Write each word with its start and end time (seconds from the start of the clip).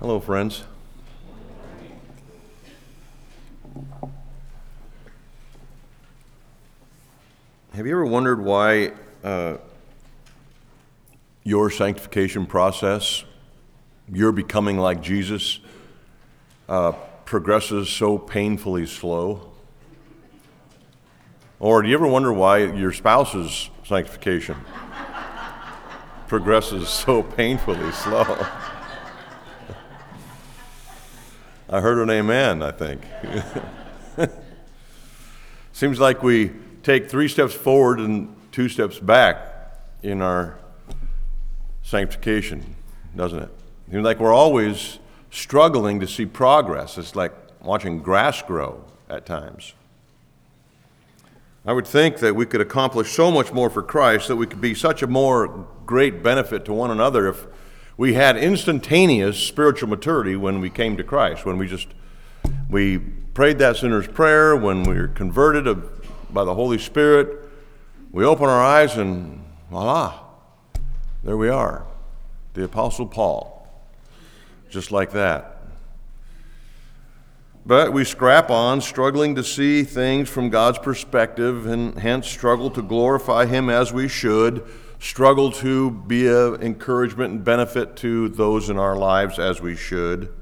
Hello, 0.00 0.20
friends. 0.20 0.62
Have 7.74 7.84
you 7.84 7.90
ever 7.90 8.06
wondered 8.06 8.40
why 8.40 8.92
uh, 9.24 9.56
your 11.42 11.68
sanctification 11.68 12.46
process, 12.46 13.24
your 14.08 14.30
becoming 14.30 14.78
like 14.78 15.02
Jesus, 15.02 15.58
uh, 16.68 16.92
progresses 17.24 17.90
so 17.90 18.18
painfully 18.18 18.86
slow? 18.86 19.50
Or 21.58 21.82
do 21.82 21.88
you 21.88 21.94
ever 21.94 22.06
wonder 22.06 22.32
why 22.32 22.58
your 22.58 22.92
spouse's 22.92 23.68
sanctification 23.82 24.58
progresses 26.28 26.88
so 26.88 27.24
painfully 27.24 27.90
slow? 27.90 28.46
I 31.70 31.80
heard 31.80 31.98
an 31.98 32.08
amen, 32.08 32.62
I 32.62 32.70
think. 32.70 33.02
Seems 35.72 36.00
like 36.00 36.22
we 36.22 36.52
take 36.82 37.10
three 37.10 37.28
steps 37.28 37.52
forward 37.52 38.00
and 38.00 38.34
two 38.52 38.70
steps 38.70 38.98
back 38.98 39.36
in 40.02 40.22
our 40.22 40.58
sanctification, 41.82 42.74
doesn't 43.14 43.40
it? 43.40 43.50
Seems 43.90 44.02
like 44.02 44.18
we're 44.18 44.32
always 44.32 44.98
struggling 45.30 46.00
to 46.00 46.06
see 46.06 46.24
progress. 46.24 46.96
It's 46.96 47.14
like 47.14 47.32
watching 47.60 48.00
grass 48.00 48.40
grow 48.40 48.84
at 49.10 49.26
times. 49.26 49.74
I 51.66 51.74
would 51.74 51.86
think 51.86 52.18
that 52.20 52.34
we 52.34 52.46
could 52.46 52.62
accomplish 52.62 53.12
so 53.12 53.30
much 53.30 53.52
more 53.52 53.68
for 53.68 53.82
Christ, 53.82 54.28
that 54.28 54.36
we 54.36 54.46
could 54.46 54.62
be 54.62 54.74
such 54.74 55.02
a 55.02 55.06
more 55.06 55.66
great 55.84 56.22
benefit 56.22 56.64
to 56.64 56.72
one 56.72 56.90
another 56.90 57.28
if 57.28 57.46
we 57.98 58.14
had 58.14 58.36
instantaneous 58.36 59.36
spiritual 59.36 59.88
maturity 59.88 60.36
when 60.36 60.60
we 60.60 60.70
came 60.70 60.96
to 60.96 61.02
Christ, 61.02 61.44
when 61.44 61.58
we 61.58 61.66
just 61.66 61.88
we 62.70 62.98
prayed 62.98 63.58
that 63.58 63.76
sinner's 63.76 64.06
prayer, 64.06 64.56
when 64.56 64.84
we 64.84 64.94
were 64.94 65.08
converted 65.08 65.66
by 66.30 66.44
the 66.44 66.54
Holy 66.54 66.78
Spirit, 66.78 67.50
we 68.12 68.24
open 68.24 68.44
our 68.44 68.62
eyes 68.62 68.96
and 68.96 69.44
voila, 69.68 70.20
there 71.24 71.36
we 71.36 71.48
are. 71.48 71.84
The 72.54 72.64
Apostle 72.64 73.06
Paul, 73.06 73.68
just 74.70 74.92
like 74.92 75.10
that. 75.12 75.56
But 77.66 77.92
we 77.92 78.04
scrap 78.04 78.48
on, 78.48 78.80
struggling 78.80 79.34
to 79.34 79.44
see 79.44 79.82
things 79.82 80.28
from 80.28 80.50
God's 80.50 80.78
perspective, 80.78 81.66
and 81.66 81.98
hence 81.98 82.28
struggle 82.28 82.70
to 82.70 82.82
glorify 82.82 83.46
Him 83.46 83.68
as 83.68 83.92
we 83.92 84.06
should 84.06 84.64
struggle 84.98 85.52
to 85.52 85.90
be 85.90 86.26
an 86.26 86.60
encouragement 86.62 87.32
and 87.32 87.44
benefit 87.44 87.96
to 87.96 88.28
those 88.28 88.68
in 88.68 88.78
our 88.78 88.96
lives 88.96 89.38
as 89.38 89.60
we 89.60 89.76
should. 89.76 90.32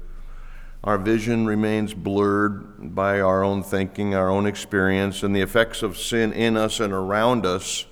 Our 0.83 0.97
vision 0.97 1.45
remains 1.45 1.93
blurred 1.93 2.95
by 2.95 3.19
our 3.19 3.43
own 3.43 3.61
thinking, 3.61 4.15
our 4.15 4.29
own 4.29 4.45
experience, 4.45 5.21
and 5.21 5.35
the 5.35 5.41
effects 5.41 5.83
of 5.83 5.97
sin 5.97 6.31
in 6.33 6.55
us 6.55 6.79
and 6.79 6.93
around 6.93 7.45
us 7.45 7.85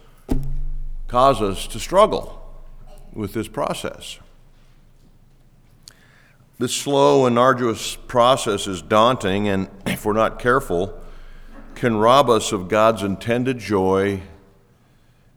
cause 1.08 1.42
us 1.42 1.68
to 1.68 1.80
struggle 1.80 2.42
with 3.14 3.34
this 3.34 3.48
process. 3.48 4.20
This 6.58 6.74
slow 6.74 7.26
and 7.26 7.38
arduous 7.38 7.96
process 7.96 8.66
is 8.66 8.82
daunting, 8.82 9.48
and 9.50 9.70
if 9.86 10.06
we're 10.06 10.14
not 10.14 10.40
careful, 10.40 11.00
can 11.76 11.98
rob 11.98 12.30
us 12.30 12.54
of 12.54 12.70
God's 12.70 13.04
intended 13.04 13.60
joy 13.60 14.22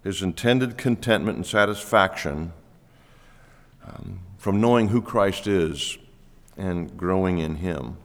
his 0.08 0.22
intended 0.22 0.78
contentment 0.78 1.36
and 1.36 1.46
satisfaction 1.46 2.50
um, 3.86 4.20
from 4.38 4.58
knowing 4.58 4.88
who 4.88 5.02
Christ 5.02 5.46
is 5.46 5.98
and 6.56 6.96
growing 6.96 7.40
in 7.40 7.56
Him. 7.56 7.98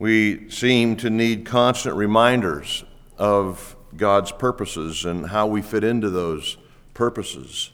We 0.00 0.50
seem 0.50 0.96
to 0.96 1.08
need 1.08 1.46
constant 1.46 1.94
reminders 1.94 2.84
of 3.16 3.76
God's 3.96 4.32
purposes 4.32 5.04
and 5.04 5.28
how 5.28 5.46
we 5.46 5.62
fit 5.62 5.84
into 5.84 6.10
those 6.10 6.56
purposes. 6.94 7.70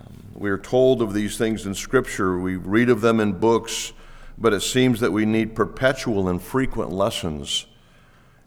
Um, 0.00 0.20
we 0.34 0.50
are 0.50 0.58
told 0.58 1.00
of 1.00 1.14
these 1.14 1.38
things 1.38 1.64
in 1.64 1.76
Scripture, 1.76 2.40
we 2.40 2.56
read 2.56 2.90
of 2.90 3.02
them 3.02 3.20
in 3.20 3.34
books, 3.34 3.92
but 4.36 4.52
it 4.52 4.62
seems 4.62 4.98
that 4.98 5.12
we 5.12 5.26
need 5.26 5.54
perpetual 5.54 6.28
and 6.28 6.42
frequent 6.42 6.90
lessons 6.90 7.66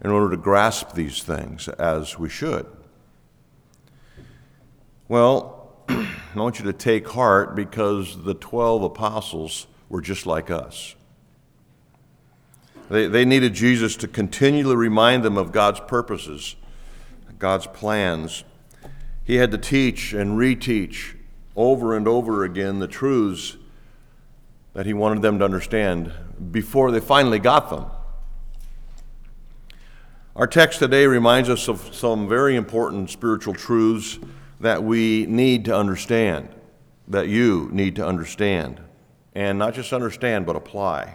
in 0.03 0.11
order 0.11 0.31
to 0.31 0.37
grasp 0.37 0.95
these 0.95 1.23
things 1.23 1.69
as 1.69 2.19
we 2.19 2.27
should. 2.27 2.74
Well, 5.07 5.71
I 5.89 6.07
want 6.35 6.57
you 6.57 6.65
to 6.65 6.73
take 6.73 7.07
heart 7.09 7.55
because 7.55 8.23
the 8.23 8.33
12 8.33 8.81
apostles 8.83 9.67
were 9.87 10.01
just 10.01 10.25
like 10.25 10.49
us. 10.49 10.95
They, 12.89 13.07
they 13.07 13.23
needed 13.23 13.53
Jesus 13.53 13.95
to 13.97 14.07
continually 14.07 14.75
remind 14.75 15.23
them 15.23 15.37
of 15.37 15.51
God's 15.51 15.79
purposes, 15.81 16.55
God's 17.37 17.67
plans. 17.67 18.43
He 19.23 19.35
had 19.35 19.51
to 19.51 19.59
teach 19.59 20.11
and 20.13 20.39
reteach 20.39 21.15
over 21.55 21.95
and 21.95 22.07
over 22.07 22.43
again 22.43 22.79
the 22.79 22.87
truths 22.87 23.57
that 24.73 24.87
he 24.87 24.93
wanted 24.93 25.21
them 25.21 25.37
to 25.37 25.45
understand 25.45 26.11
before 26.51 26.89
they 26.89 26.99
finally 26.99 27.39
got 27.39 27.69
them. 27.69 27.85
Our 30.35 30.47
text 30.47 30.79
today 30.79 31.05
reminds 31.05 31.47
us 31.47 31.67
of 31.67 31.93
some 31.93 32.27
very 32.27 32.55
important 32.55 33.11
spiritual 33.11 33.53
truths 33.53 34.17
that 34.65 34.83
we 34.83 35.27
need 35.27 35.63
to 35.65 35.75
understand, 35.77 36.49
that 37.07 37.27
you 37.27 37.69
need 37.71 37.95
to 37.97 38.03
understand, 38.03 38.81
and 39.35 39.59
not 39.59 39.75
just 39.75 39.93
understand, 39.93 40.43
but 40.43 40.55
apply. 40.55 41.13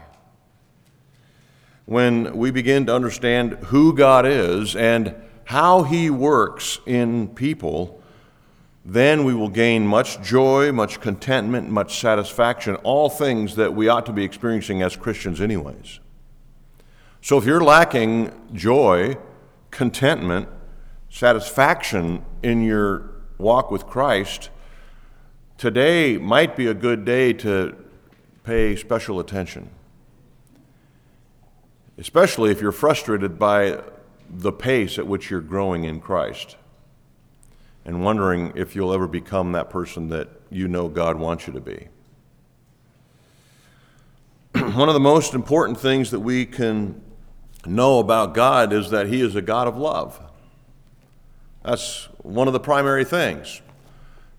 When 1.85 2.37
we 2.37 2.53
begin 2.53 2.87
to 2.87 2.95
understand 2.95 3.55
who 3.55 3.93
God 3.93 4.25
is 4.25 4.77
and 4.77 5.17
how 5.47 5.83
He 5.83 6.11
works 6.11 6.79
in 6.87 7.27
people, 7.27 8.01
then 8.85 9.25
we 9.25 9.35
will 9.35 9.49
gain 9.49 9.85
much 9.85 10.23
joy, 10.23 10.71
much 10.71 11.01
contentment, 11.01 11.69
much 11.69 11.99
satisfaction, 11.99 12.77
all 12.77 13.09
things 13.09 13.57
that 13.57 13.75
we 13.75 13.89
ought 13.89 14.07
to 14.07 14.13
be 14.13 14.23
experiencing 14.23 14.81
as 14.81 14.95
Christians, 14.95 15.41
anyways. 15.41 15.99
So 17.21 17.37
if 17.37 17.45
you're 17.45 17.65
lacking 17.65 18.31
joy, 18.53 19.17
contentment, 19.73 20.49
satisfaction 21.09 22.25
in 22.45 22.63
your 22.63 23.10
walk 23.41 23.71
with 23.71 23.87
Christ, 23.87 24.51
today 25.59 26.19
might 26.19 26.57
be 26.57 26.67
a 26.67 26.75
good 26.75 27.05
day 27.05 27.33
to 27.35 27.77
pay 28.45 28.77
special 28.77 29.21
attention. 29.21 29.71
Especially 31.99 32.51
if 32.51 32.61
you're 32.61 32.73
frustrated 32.73 33.39
by 33.39 33.83
the 34.29 34.53
pace 34.53 34.99
at 34.99 35.07
which 35.07 35.31
you're 35.31 35.41
growing 35.41 35.85
in 35.85 36.01
Christ 36.01 36.57
and 37.85 38.05
wondering 38.05 38.53
if 38.55 38.77
you'll 38.77 38.93
ever 38.93 39.09
become 39.09 39.53
that 39.53 39.71
person 39.71 40.09
that 40.09 40.29
you 40.51 40.69
know 40.69 40.89
God 40.89 41.19
wants 41.19 41.47
you 41.47 41.53
to 41.53 41.61
be. 41.61 41.89
One 44.55 44.89
of 44.89 44.95
the 44.95 45.01
most 45.01 45.35
important 45.35 45.81
things 45.81 46.11
that 46.11 46.21
we 46.21 46.47
can 46.47 47.03
know 47.67 47.99
about 47.99 48.35
God 48.35 48.73
is 48.73 48.91
that 48.91 49.07
He 49.09 49.21
is 49.21 49.35
a 49.35 49.43
God 49.43 49.67
of 49.67 49.77
love. 49.77 50.21
That's 51.65 52.09
one 52.23 52.47
of 52.47 52.53
the 52.53 52.61
primary 52.61 53.05
things. 53.05 53.63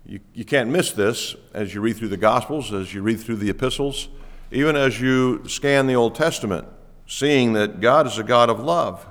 You, 0.04 0.20
you 0.34 0.44
can't 0.44 0.70
miss 0.70 0.92
this 0.92 1.36
as 1.54 1.74
you 1.74 1.80
read 1.80 1.96
through 1.96 2.08
the 2.08 2.16
Gospels, 2.16 2.72
as 2.72 2.92
you 2.92 3.02
read 3.02 3.20
through 3.20 3.36
the 3.36 3.50
epistles, 3.50 4.08
even 4.50 4.76
as 4.76 5.00
you 5.00 5.46
scan 5.48 5.86
the 5.86 5.94
Old 5.94 6.14
Testament, 6.14 6.66
seeing 7.06 7.52
that 7.52 7.80
God 7.80 8.06
is 8.06 8.18
a 8.18 8.24
God 8.24 8.50
of 8.50 8.60
love. 8.60 9.06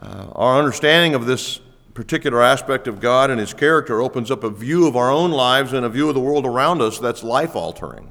Uh, 0.00 0.26
our 0.32 0.58
understanding 0.58 1.14
of 1.14 1.26
this 1.26 1.60
particular 1.94 2.42
aspect 2.42 2.88
of 2.88 3.00
God 3.00 3.30
and 3.30 3.40
His 3.40 3.54
character 3.54 4.02
opens 4.02 4.30
up 4.30 4.44
a 4.44 4.50
view 4.50 4.86
of 4.86 4.96
our 4.96 5.10
own 5.10 5.30
lives 5.30 5.72
and 5.72 5.86
a 5.86 5.88
view 5.88 6.08
of 6.08 6.14
the 6.14 6.20
world 6.20 6.44
around 6.44 6.82
us 6.82 6.98
that's 6.98 7.22
life 7.22 7.56
altering. 7.56 8.10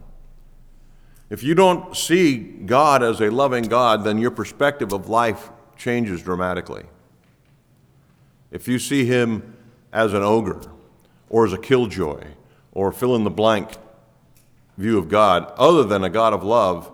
If 1.29 1.43
you 1.43 1.55
don't 1.55 1.95
see 1.95 2.37
God 2.37 3.03
as 3.03 3.19
a 3.19 3.29
loving 3.29 3.65
God, 3.65 4.03
then 4.03 4.17
your 4.17 4.31
perspective 4.31 4.93
of 4.93 5.09
life 5.09 5.49
changes 5.77 6.21
dramatically. 6.21 6.83
If 8.53 8.67
you 8.67 8.77
see 8.77 9.05
him 9.05 9.55
as 9.91 10.13
an 10.13 10.21
ogre 10.21 10.61
or 11.27 11.43
as 11.43 11.53
a 11.53 11.57
killjoy 11.57 12.23
or 12.71 12.91
fill 12.91 13.15
in 13.15 13.23
the 13.23 13.31
blank 13.31 13.71
view 14.77 14.99
of 14.99 15.09
God 15.09 15.51
other 15.57 15.83
than 15.83 16.03
a 16.03 16.09
God 16.09 16.33
of 16.33 16.43
love, 16.43 16.91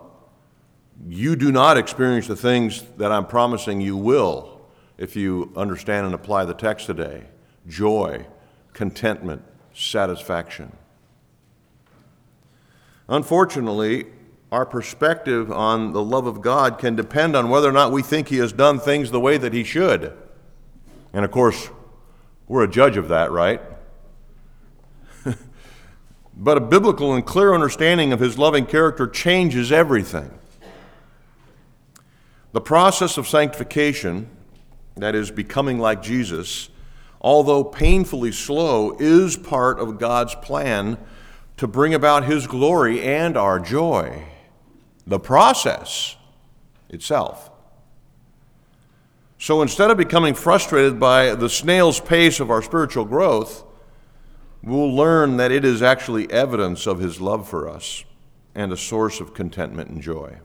you 1.06 1.36
do 1.36 1.52
not 1.52 1.76
experience 1.76 2.26
the 2.26 2.34
things 2.34 2.82
that 2.96 3.12
I'm 3.12 3.26
promising 3.26 3.82
you 3.82 3.94
will 3.94 4.62
if 4.96 5.14
you 5.16 5.52
understand 5.54 6.06
and 6.06 6.14
apply 6.14 6.46
the 6.46 6.54
text 6.54 6.86
today 6.86 7.24
joy, 7.68 8.26
contentment, 8.72 9.42
satisfaction. 9.74 10.74
Unfortunately, 13.06 14.06
our 14.50 14.64
perspective 14.64 15.52
on 15.52 15.92
the 15.92 16.02
love 16.02 16.26
of 16.26 16.40
God 16.40 16.78
can 16.78 16.96
depend 16.96 17.36
on 17.36 17.50
whether 17.50 17.68
or 17.68 17.72
not 17.72 17.92
we 17.92 18.00
think 18.02 18.28
He 18.28 18.38
has 18.38 18.50
done 18.50 18.78
things 18.78 19.10
the 19.10 19.20
way 19.20 19.36
that 19.36 19.52
He 19.52 19.62
should. 19.62 20.16
And 21.12 21.24
of 21.24 21.30
course, 21.30 21.70
we're 22.48 22.64
a 22.64 22.70
judge 22.70 22.96
of 22.96 23.08
that, 23.08 23.30
right? 23.30 23.60
But 26.36 26.56
a 26.56 26.60
biblical 26.60 27.12
and 27.12 27.26
clear 27.26 27.52
understanding 27.52 28.14
of 28.14 28.20
his 28.20 28.38
loving 28.38 28.64
character 28.64 29.06
changes 29.06 29.70
everything. 29.70 30.30
The 32.52 32.62
process 32.62 33.18
of 33.18 33.28
sanctification, 33.28 34.28
that 34.96 35.14
is, 35.14 35.30
becoming 35.30 35.78
like 35.78 36.02
Jesus, 36.02 36.70
although 37.20 37.62
painfully 37.62 38.32
slow, 38.32 38.96
is 38.98 39.36
part 39.36 39.78
of 39.78 39.98
God's 39.98 40.34
plan 40.36 40.96
to 41.58 41.68
bring 41.68 41.92
about 41.92 42.24
his 42.24 42.46
glory 42.46 43.02
and 43.02 43.36
our 43.36 43.60
joy. 43.60 44.24
The 45.06 45.20
process 45.20 46.16
itself. 46.88 47.50
So 49.40 49.62
instead 49.62 49.90
of 49.90 49.96
becoming 49.96 50.34
frustrated 50.34 51.00
by 51.00 51.34
the 51.34 51.48
snail's 51.48 51.98
pace 51.98 52.40
of 52.40 52.50
our 52.50 52.60
spiritual 52.60 53.06
growth, 53.06 53.64
we'll 54.62 54.94
learn 54.94 55.38
that 55.38 55.50
it 55.50 55.64
is 55.64 55.80
actually 55.80 56.30
evidence 56.30 56.86
of 56.86 56.98
his 56.98 57.22
love 57.22 57.48
for 57.48 57.66
us 57.66 58.04
and 58.54 58.70
a 58.70 58.76
source 58.76 59.18
of 59.18 59.32
contentment 59.32 59.88
and 59.88 60.02
joy. 60.02 60.36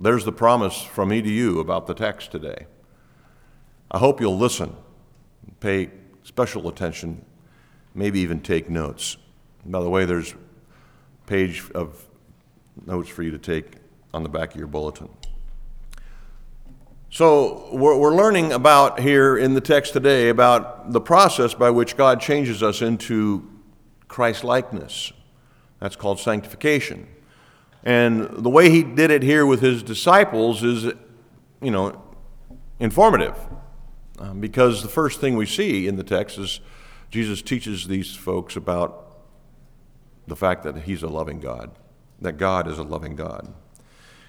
There's 0.00 0.24
the 0.24 0.32
promise 0.32 0.82
from 0.82 1.10
me 1.10 1.22
to 1.22 1.30
you 1.30 1.60
about 1.60 1.86
the 1.86 1.94
text 1.94 2.32
today. 2.32 2.66
I 3.88 3.98
hope 3.98 4.20
you'll 4.20 4.36
listen, 4.36 4.74
pay 5.60 5.90
special 6.24 6.66
attention, 6.66 7.24
maybe 7.94 8.18
even 8.18 8.40
take 8.40 8.68
notes. 8.68 9.16
By 9.64 9.80
the 9.80 9.90
way, 9.90 10.06
there's 10.06 10.32
a 10.32 11.26
page 11.28 11.70
of 11.72 12.04
notes 12.84 13.10
for 13.10 13.22
you 13.22 13.30
to 13.30 13.38
take 13.38 13.74
on 14.12 14.24
the 14.24 14.28
back 14.28 14.54
of 14.54 14.56
your 14.56 14.66
bulletin. 14.66 15.08
So, 17.12 17.68
we're, 17.72 17.98
we're 17.98 18.14
learning 18.14 18.52
about 18.52 19.00
here 19.00 19.36
in 19.36 19.54
the 19.54 19.60
text 19.60 19.94
today 19.94 20.28
about 20.28 20.92
the 20.92 21.00
process 21.00 21.54
by 21.54 21.70
which 21.70 21.96
God 21.96 22.20
changes 22.20 22.62
us 22.62 22.82
into 22.82 23.50
Christ 24.06 24.44
likeness. 24.44 25.12
That's 25.80 25.96
called 25.96 26.20
sanctification. 26.20 27.08
And 27.82 28.28
the 28.44 28.48
way 28.48 28.70
he 28.70 28.84
did 28.84 29.10
it 29.10 29.24
here 29.24 29.44
with 29.44 29.60
his 29.60 29.82
disciples 29.82 30.62
is, 30.62 30.84
you 31.60 31.72
know, 31.72 32.00
informative. 32.78 33.36
Um, 34.20 34.40
because 34.40 34.84
the 34.84 34.88
first 34.88 35.20
thing 35.20 35.34
we 35.34 35.46
see 35.46 35.88
in 35.88 35.96
the 35.96 36.04
text 36.04 36.38
is 36.38 36.60
Jesus 37.10 37.42
teaches 37.42 37.88
these 37.88 38.14
folks 38.14 38.54
about 38.54 39.24
the 40.28 40.36
fact 40.36 40.62
that 40.62 40.82
he's 40.82 41.02
a 41.02 41.08
loving 41.08 41.40
God, 41.40 41.72
that 42.20 42.34
God 42.34 42.68
is 42.68 42.78
a 42.78 42.84
loving 42.84 43.16
God. 43.16 43.52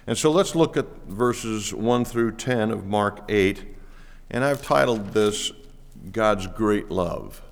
And 0.06 0.18
so 0.18 0.30
let's 0.30 0.54
look 0.54 0.76
at 0.76 0.86
verses 1.06 1.72
1 1.72 2.04
through 2.04 2.32
10 2.32 2.70
of 2.70 2.86
Mark 2.86 3.24
8. 3.28 3.64
And 4.30 4.44
I've 4.44 4.62
titled 4.62 5.12
this 5.12 5.52
God's 6.10 6.46
Great 6.48 6.90
Love. 6.90 7.42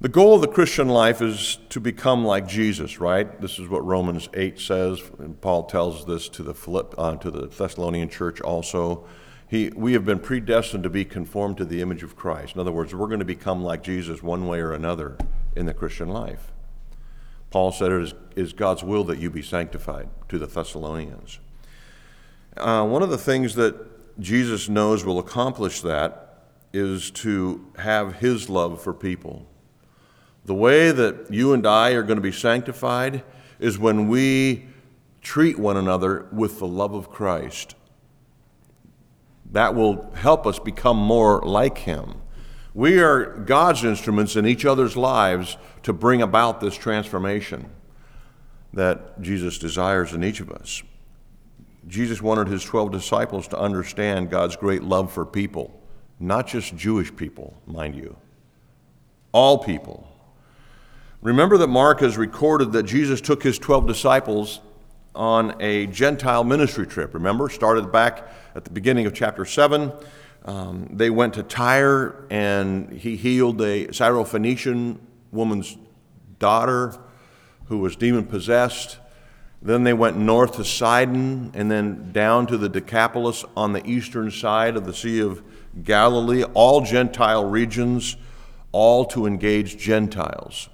The 0.00 0.08
goal 0.08 0.34
of 0.34 0.42
the 0.42 0.48
Christian 0.48 0.88
life 0.88 1.22
is 1.22 1.58
to 1.70 1.80
become 1.80 2.24
like 2.24 2.46
Jesus, 2.46 3.00
right? 3.00 3.40
This 3.40 3.58
is 3.58 3.68
what 3.68 3.84
Romans 3.84 4.28
8 4.34 4.60
says, 4.60 5.00
and 5.18 5.40
Paul 5.40 5.64
tells 5.64 6.04
this 6.04 6.28
to 6.30 6.42
the, 6.42 6.52
Philipp, 6.52 6.94
uh, 6.98 7.16
to 7.16 7.30
the 7.30 7.46
Thessalonian 7.46 8.08
church 8.08 8.40
also. 8.42 9.06
He, 9.48 9.70
we 9.74 9.94
have 9.94 10.04
been 10.04 10.18
predestined 10.18 10.82
to 10.84 10.90
be 10.90 11.04
conformed 11.04 11.56
to 11.58 11.64
the 11.64 11.80
image 11.80 12.02
of 12.02 12.16
Christ. 12.16 12.54
In 12.54 12.60
other 12.60 12.72
words, 12.72 12.94
we're 12.94 13.06
going 13.06 13.20
to 13.20 13.24
become 13.24 13.62
like 13.62 13.82
Jesus 13.82 14.22
one 14.22 14.46
way 14.46 14.60
or 14.60 14.72
another 14.72 15.16
in 15.56 15.66
the 15.66 15.74
Christian 15.74 16.08
life. 16.08 16.52
Paul 17.54 17.70
said 17.70 17.92
it 17.92 18.02
is, 18.02 18.14
is 18.34 18.52
God's 18.52 18.82
will 18.82 19.04
that 19.04 19.20
you 19.20 19.30
be 19.30 19.40
sanctified 19.40 20.08
to 20.28 20.40
the 20.40 20.46
Thessalonians. 20.48 21.38
Uh, 22.56 22.84
one 22.84 23.00
of 23.00 23.10
the 23.10 23.16
things 23.16 23.54
that 23.54 23.76
Jesus 24.20 24.68
knows 24.68 25.04
will 25.04 25.20
accomplish 25.20 25.80
that 25.82 26.48
is 26.72 27.12
to 27.12 27.64
have 27.78 28.16
his 28.16 28.50
love 28.50 28.82
for 28.82 28.92
people. 28.92 29.46
The 30.44 30.54
way 30.54 30.90
that 30.90 31.32
you 31.32 31.52
and 31.52 31.64
I 31.64 31.90
are 31.90 32.02
going 32.02 32.16
to 32.16 32.20
be 32.20 32.32
sanctified 32.32 33.22
is 33.60 33.78
when 33.78 34.08
we 34.08 34.66
treat 35.22 35.56
one 35.56 35.76
another 35.76 36.26
with 36.32 36.58
the 36.58 36.66
love 36.66 36.92
of 36.92 37.08
Christ. 37.08 37.76
That 39.52 39.76
will 39.76 40.10
help 40.14 40.44
us 40.44 40.58
become 40.58 40.96
more 40.96 41.40
like 41.42 41.78
Him. 41.78 42.20
We 42.74 42.98
are 42.98 43.26
God's 43.26 43.84
instruments 43.84 44.34
in 44.34 44.46
each 44.46 44.64
other's 44.64 44.96
lives 44.96 45.56
to 45.84 45.92
bring 45.92 46.20
about 46.20 46.60
this 46.60 46.74
transformation 46.76 47.70
that 48.72 49.22
Jesus 49.22 49.58
desires 49.58 50.12
in 50.12 50.24
each 50.24 50.40
of 50.40 50.50
us. 50.50 50.82
Jesus 51.86 52.20
wanted 52.20 52.48
his 52.48 52.64
12 52.64 52.90
disciples 52.90 53.46
to 53.48 53.58
understand 53.58 54.28
God's 54.28 54.56
great 54.56 54.82
love 54.82 55.12
for 55.12 55.24
people, 55.24 55.80
not 56.18 56.48
just 56.48 56.74
Jewish 56.74 57.14
people, 57.14 57.54
mind 57.64 57.94
you, 57.94 58.16
all 59.30 59.58
people. 59.58 60.08
Remember 61.22 61.56
that 61.58 61.68
Mark 61.68 62.00
has 62.00 62.16
recorded 62.16 62.72
that 62.72 62.82
Jesus 62.82 63.20
took 63.20 63.44
his 63.44 63.56
12 63.58 63.86
disciples 63.86 64.60
on 65.14 65.54
a 65.60 65.86
Gentile 65.86 66.42
ministry 66.42 66.88
trip. 66.88 67.14
Remember, 67.14 67.48
started 67.48 67.92
back 67.92 68.28
at 68.56 68.64
the 68.64 68.70
beginning 68.70 69.06
of 69.06 69.14
chapter 69.14 69.44
7. 69.44 69.92
Um, 70.44 70.88
they 70.92 71.08
went 71.08 71.34
to 71.34 71.42
Tyre 71.42 72.26
and 72.30 72.92
he 72.92 73.16
healed 73.16 73.60
a 73.62 73.86
Syrophoenician 73.88 74.98
woman's 75.32 75.76
daughter 76.38 76.98
who 77.66 77.78
was 77.78 77.96
demon 77.96 78.26
possessed. 78.26 78.98
Then 79.62 79.84
they 79.84 79.94
went 79.94 80.18
north 80.18 80.56
to 80.56 80.64
Sidon 80.64 81.50
and 81.54 81.70
then 81.70 82.12
down 82.12 82.46
to 82.48 82.58
the 82.58 82.68
Decapolis 82.68 83.44
on 83.56 83.72
the 83.72 83.86
eastern 83.86 84.30
side 84.30 84.76
of 84.76 84.84
the 84.84 84.92
Sea 84.92 85.20
of 85.20 85.42
Galilee, 85.82 86.44
all 86.52 86.82
Gentile 86.82 87.46
regions, 87.46 88.16
all 88.72 89.06
to 89.06 89.24
engage 89.24 89.78
Gentiles. 89.78 90.68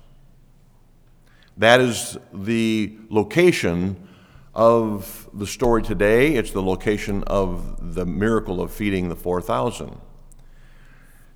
That 1.56 1.80
is 1.80 2.18
the 2.32 2.96
location 3.08 4.08
of 4.54 5.28
the 5.32 5.46
story 5.46 5.82
today. 5.82 6.34
It's 6.34 6.50
the 6.50 6.62
location 6.62 7.22
of 7.24 7.94
the 7.94 8.04
miracle 8.04 8.60
of 8.60 8.72
feeding 8.72 9.08
the 9.08 9.16
4,000. 9.16 9.98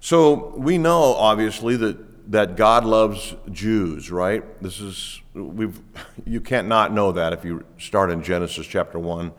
So 0.00 0.54
we 0.56 0.78
know, 0.78 1.14
obviously, 1.14 1.76
that, 1.76 2.30
that 2.32 2.56
God 2.56 2.84
loves 2.84 3.34
Jews, 3.50 4.10
right? 4.10 4.42
This 4.62 4.80
is, 4.80 5.20
we've, 5.32 5.80
you 6.26 6.40
can't 6.40 6.68
not 6.68 6.92
know 6.92 7.12
that 7.12 7.32
if 7.32 7.44
you 7.44 7.64
start 7.78 8.10
in 8.10 8.22
Genesis 8.22 8.66
chapter 8.66 8.98
1 8.98 9.32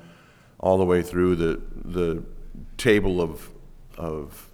all 0.60 0.78
the 0.78 0.86
way 0.86 1.02
through 1.02 1.36
the, 1.36 1.62
the 1.84 2.24
table 2.78 3.22
of, 3.22 3.50
of 3.98 4.50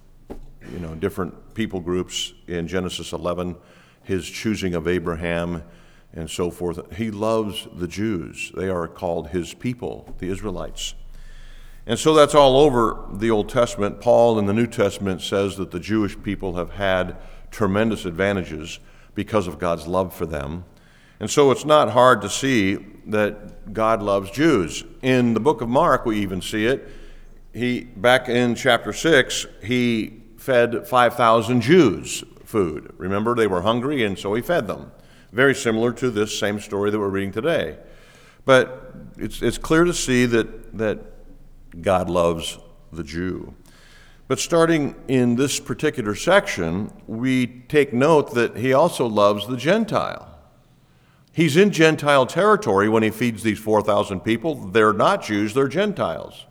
you 0.70 0.78
know, 0.78 0.94
different 0.94 1.54
people 1.54 1.80
groups 1.80 2.34
in 2.46 2.66
Genesis 2.66 3.12
11, 3.12 3.56
his 4.02 4.28
choosing 4.28 4.74
of 4.74 4.88
Abraham 4.88 5.62
and 6.14 6.28
so 6.28 6.50
forth. 6.50 6.94
He 6.96 7.10
loves 7.10 7.66
the 7.74 7.88
Jews. 7.88 8.52
They 8.54 8.68
are 8.68 8.86
called 8.86 9.28
his 9.28 9.54
people, 9.54 10.14
the 10.18 10.30
Israelites. 10.30 10.94
And 11.86 11.98
so 11.98 12.14
that's 12.14 12.34
all 12.34 12.58
over 12.58 13.06
the 13.12 13.30
Old 13.30 13.48
Testament. 13.48 14.00
Paul 14.00 14.38
in 14.38 14.46
the 14.46 14.52
New 14.52 14.66
Testament 14.66 15.20
says 15.20 15.56
that 15.56 15.70
the 15.70 15.80
Jewish 15.80 16.20
people 16.22 16.54
have 16.54 16.70
had 16.70 17.16
tremendous 17.50 18.04
advantages 18.04 18.78
because 19.14 19.46
of 19.46 19.58
God's 19.58 19.86
love 19.86 20.14
for 20.14 20.26
them. 20.26 20.64
And 21.18 21.30
so 21.30 21.50
it's 21.50 21.64
not 21.64 21.90
hard 21.90 22.20
to 22.22 22.28
see 22.28 22.78
that 23.06 23.72
God 23.72 24.02
loves 24.02 24.30
Jews. 24.30 24.84
In 25.02 25.34
the 25.34 25.40
book 25.40 25.60
of 25.60 25.68
Mark, 25.68 26.04
we 26.06 26.20
even 26.20 26.40
see 26.40 26.66
it. 26.66 26.88
He 27.52 27.80
back 27.80 28.28
in 28.28 28.54
chapter 28.54 28.92
6, 28.92 29.46
he 29.62 30.22
fed 30.38 30.86
5,000 30.86 31.60
Jews 31.60 32.24
food. 32.44 32.92
Remember, 32.96 33.34
they 33.34 33.46
were 33.46 33.62
hungry, 33.62 34.04
and 34.04 34.18
so 34.18 34.34
he 34.34 34.42
fed 34.42 34.66
them. 34.66 34.92
Very 35.32 35.54
similar 35.54 35.92
to 35.94 36.10
this 36.10 36.38
same 36.38 36.60
story 36.60 36.90
that 36.90 36.98
we're 36.98 37.08
reading 37.08 37.32
today. 37.32 37.78
But 38.44 38.92
it's, 39.16 39.40
it's 39.40 39.56
clear 39.56 39.84
to 39.84 39.94
see 39.94 40.26
that, 40.26 40.76
that 40.76 40.98
God 41.80 42.10
loves 42.10 42.58
the 42.92 43.02
Jew. 43.02 43.54
But 44.28 44.38
starting 44.38 44.94
in 45.08 45.36
this 45.36 45.58
particular 45.58 46.14
section, 46.14 46.92
we 47.06 47.46
take 47.68 47.94
note 47.94 48.34
that 48.34 48.58
he 48.58 48.72
also 48.72 49.06
loves 49.06 49.46
the 49.46 49.56
Gentile. 49.56 50.28
He's 51.32 51.56
in 51.56 51.70
Gentile 51.70 52.26
territory 52.26 52.90
when 52.90 53.02
he 53.02 53.10
feeds 53.10 53.42
these 53.42 53.58
4,000 53.58 54.20
people. 54.20 54.54
They're 54.54 54.92
not 54.92 55.22
Jews, 55.22 55.54
they're 55.54 55.68
Gentiles. 55.68 56.44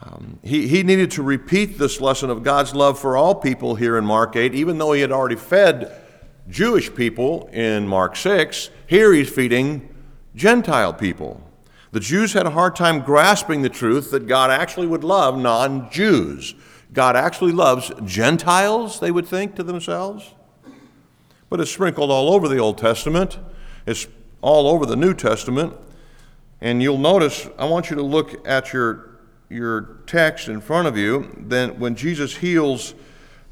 Um, 0.00 0.38
he, 0.42 0.66
he 0.68 0.82
needed 0.82 1.10
to 1.12 1.22
repeat 1.22 1.76
this 1.76 2.00
lesson 2.00 2.30
of 2.30 2.42
God's 2.42 2.74
love 2.74 2.98
for 2.98 3.16
all 3.16 3.34
people 3.34 3.74
here 3.74 3.98
in 3.98 4.06
Mark 4.06 4.34
8, 4.36 4.54
even 4.54 4.78
though 4.78 4.92
he 4.92 5.02
had 5.02 5.12
already 5.12 5.36
fed 5.36 6.07
Jewish 6.48 6.94
people 6.94 7.48
in 7.52 7.86
Mark 7.86 8.16
6. 8.16 8.70
Here 8.86 9.12
he's 9.12 9.28
feeding 9.28 9.94
Gentile 10.34 10.92
people. 10.92 11.42
The 11.90 12.00
Jews 12.00 12.32
had 12.32 12.46
a 12.46 12.50
hard 12.50 12.76
time 12.76 13.00
grasping 13.00 13.62
the 13.62 13.68
truth 13.68 14.10
that 14.10 14.26
God 14.26 14.50
actually 14.50 14.86
would 14.86 15.04
love 15.04 15.38
non 15.38 15.90
Jews. 15.90 16.54
God 16.92 17.16
actually 17.16 17.52
loves 17.52 17.92
Gentiles, 18.04 19.00
they 19.00 19.10
would 19.10 19.26
think 19.26 19.56
to 19.56 19.62
themselves. 19.62 20.34
But 21.50 21.60
it's 21.60 21.70
sprinkled 21.70 22.10
all 22.10 22.32
over 22.32 22.48
the 22.48 22.58
Old 22.58 22.78
Testament, 22.78 23.38
it's 23.86 24.06
all 24.40 24.68
over 24.68 24.86
the 24.86 24.96
New 24.96 25.14
Testament. 25.14 25.74
And 26.60 26.82
you'll 26.82 26.98
notice, 26.98 27.48
I 27.58 27.66
want 27.66 27.88
you 27.88 27.96
to 27.96 28.02
look 28.02 28.46
at 28.46 28.72
your, 28.72 29.20
your 29.48 29.98
text 30.06 30.48
in 30.48 30.60
front 30.60 30.88
of 30.88 30.96
you. 30.96 31.30
Then, 31.38 31.78
when 31.78 31.94
Jesus 31.94 32.36
heals 32.36 32.94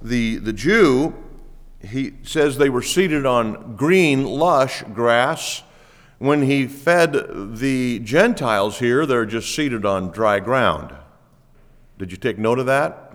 the, 0.03 0.37
the 0.37 0.53
Jew, 0.53 1.15
he 1.87 2.15
says 2.23 2.59
they 2.59 2.71
were 2.71 2.83
seated 2.83 3.27
on 3.27 3.77
green, 3.77 4.25
lush 4.25 4.83
grass. 4.95 5.63
When 6.19 6.43
he 6.43 6.67
fed 6.67 7.59
the 7.59 7.99
Gentiles 8.01 8.79
here, 8.79 9.05
they're 9.05 9.27
just 9.27 9.55
seated 9.55 9.85
on 9.85 10.11
dry 10.11 10.41
ground. 10.41 10.95
Did 11.99 12.11
you 12.11 12.17
take 12.17 12.39
note 12.39 12.59
of 12.59 12.67
that? 12.67 13.15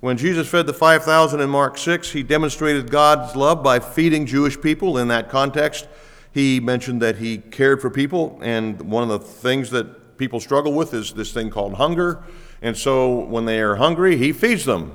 When 0.00 0.16
Jesus 0.16 0.48
fed 0.48 0.66
the 0.66 0.74
5,000 0.74 1.40
in 1.40 1.50
Mark 1.50 1.76
6, 1.76 2.12
he 2.12 2.22
demonstrated 2.22 2.90
God's 2.90 3.34
love 3.34 3.62
by 3.62 3.80
feeding 3.80 4.26
Jewish 4.26 4.60
people. 4.60 4.96
In 4.96 5.08
that 5.08 5.28
context, 5.28 5.88
he 6.30 6.60
mentioned 6.60 7.02
that 7.02 7.16
he 7.16 7.38
cared 7.38 7.80
for 7.80 7.90
people, 7.90 8.38
and 8.42 8.80
one 8.82 9.02
of 9.02 9.08
the 9.08 9.18
things 9.18 9.70
that 9.70 10.16
people 10.18 10.38
struggle 10.40 10.72
with 10.72 10.94
is 10.94 11.12
this 11.14 11.32
thing 11.32 11.50
called 11.50 11.74
hunger. 11.74 12.22
And 12.62 12.76
so 12.76 13.24
when 13.24 13.44
they 13.44 13.60
are 13.60 13.76
hungry, 13.76 14.16
he 14.16 14.32
feeds 14.32 14.64
them 14.64 14.92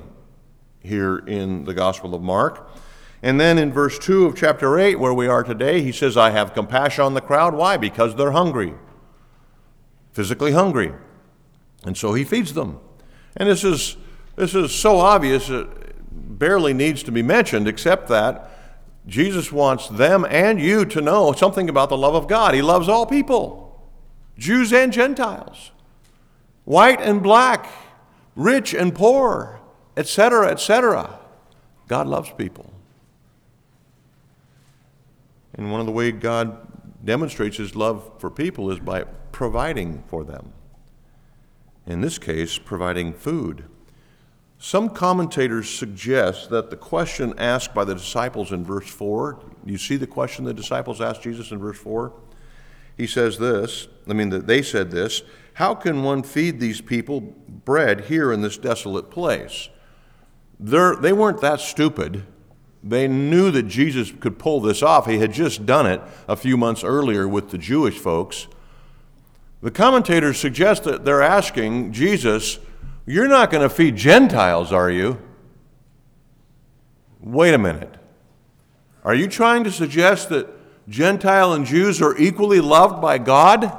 here 0.84 1.18
in 1.18 1.64
the 1.64 1.74
Gospel 1.74 2.14
of 2.14 2.22
Mark. 2.22 2.68
And 3.22 3.40
then 3.40 3.58
in 3.58 3.72
verse 3.72 3.98
2 3.98 4.26
of 4.26 4.36
chapter 4.36 4.78
8, 4.78 4.96
where 4.96 5.14
we 5.14 5.26
are 5.26 5.42
today, 5.42 5.80
he 5.80 5.92
says, 5.92 6.16
I 6.16 6.30
have 6.30 6.52
compassion 6.52 7.04
on 7.04 7.14
the 7.14 7.22
crowd. 7.22 7.54
Why? 7.54 7.78
Because 7.78 8.14
they're 8.14 8.32
hungry, 8.32 8.74
physically 10.12 10.52
hungry. 10.52 10.92
And 11.84 11.96
so 11.96 12.12
he 12.12 12.22
feeds 12.22 12.52
them. 12.52 12.80
And 13.36 13.48
this 13.48 13.64
is, 13.64 13.96
this 14.36 14.54
is 14.54 14.72
so 14.72 14.98
obvious, 14.98 15.48
it 15.48 15.66
barely 16.38 16.74
needs 16.74 17.02
to 17.04 17.12
be 17.12 17.22
mentioned, 17.22 17.66
except 17.66 18.08
that 18.08 18.50
Jesus 19.06 19.50
wants 19.50 19.88
them 19.88 20.26
and 20.28 20.60
you 20.60 20.84
to 20.84 21.00
know 21.00 21.32
something 21.32 21.68
about 21.68 21.88
the 21.88 21.96
love 21.96 22.14
of 22.14 22.28
God. 22.28 22.54
He 22.54 22.62
loves 22.62 22.88
all 22.88 23.06
people, 23.06 23.90
Jews 24.38 24.72
and 24.72 24.92
Gentiles, 24.92 25.72
white 26.64 27.00
and 27.00 27.22
black, 27.22 27.68
rich 28.36 28.74
and 28.74 28.94
poor, 28.94 29.60
etc., 29.96 30.50
etc. 30.50 31.18
God 31.88 32.06
loves 32.06 32.30
people. 32.32 32.70
And 35.54 35.70
one 35.70 35.80
of 35.80 35.86
the 35.86 35.92
ways 35.92 36.14
God 36.18 36.66
demonstrates 37.04 37.56
his 37.56 37.76
love 37.76 38.10
for 38.18 38.30
people 38.30 38.70
is 38.70 38.80
by 38.80 39.04
providing 39.30 40.02
for 40.08 40.24
them. 40.24 40.52
In 41.86 42.00
this 42.00 42.18
case, 42.18 42.58
providing 42.58 43.12
food. 43.12 43.64
Some 44.58 44.88
commentators 44.88 45.68
suggest 45.68 46.48
that 46.50 46.70
the 46.70 46.76
question 46.76 47.34
asked 47.38 47.74
by 47.74 47.84
the 47.84 47.94
disciples 47.94 48.52
in 48.52 48.64
verse 48.64 48.88
4, 48.88 49.38
you 49.66 49.76
see 49.76 49.96
the 49.96 50.06
question 50.06 50.44
the 50.44 50.54
disciples 50.54 51.00
asked 51.00 51.22
Jesus 51.22 51.50
in 51.50 51.58
verse 51.58 51.78
4? 51.78 52.12
He 52.96 53.06
says 53.06 53.38
this, 53.38 53.88
I 54.08 54.14
mean, 54.14 54.30
they 54.46 54.62
said 54.62 54.90
this, 54.90 55.22
how 55.54 55.74
can 55.74 56.02
one 56.02 56.22
feed 56.22 56.60
these 56.60 56.80
people 56.80 57.20
bread 57.20 58.06
here 58.06 58.32
in 58.32 58.40
this 58.40 58.56
desolate 58.56 59.10
place? 59.10 59.68
They're, 60.64 60.96
they 60.96 61.12
weren't 61.12 61.42
that 61.42 61.60
stupid. 61.60 62.24
They 62.82 63.06
knew 63.06 63.50
that 63.50 63.64
Jesus 63.64 64.10
could 64.10 64.38
pull 64.38 64.62
this 64.62 64.82
off. 64.82 65.06
He 65.06 65.18
had 65.18 65.30
just 65.30 65.66
done 65.66 65.86
it 65.86 66.00
a 66.26 66.36
few 66.36 66.56
months 66.56 66.82
earlier 66.82 67.28
with 67.28 67.50
the 67.50 67.58
Jewish 67.58 67.98
folks. 67.98 68.46
The 69.60 69.70
commentators 69.70 70.38
suggest 70.38 70.84
that 70.84 71.04
they're 71.04 71.20
asking 71.20 71.92
Jesus, 71.92 72.58
you're 73.04 73.28
not 73.28 73.50
going 73.50 73.62
to 73.62 73.68
feed 73.68 73.96
Gentiles, 73.96 74.72
are 74.72 74.90
you? 74.90 75.20
Wait 77.20 77.52
a 77.52 77.58
minute. 77.58 77.94
Are 79.04 79.14
you 79.14 79.28
trying 79.28 79.64
to 79.64 79.72
suggest 79.72 80.30
that 80.30 80.48
Gentile 80.88 81.52
and 81.52 81.66
Jews 81.66 82.00
are 82.00 82.16
equally 82.16 82.60
loved 82.60 83.02
by 83.02 83.18
God? 83.18 83.70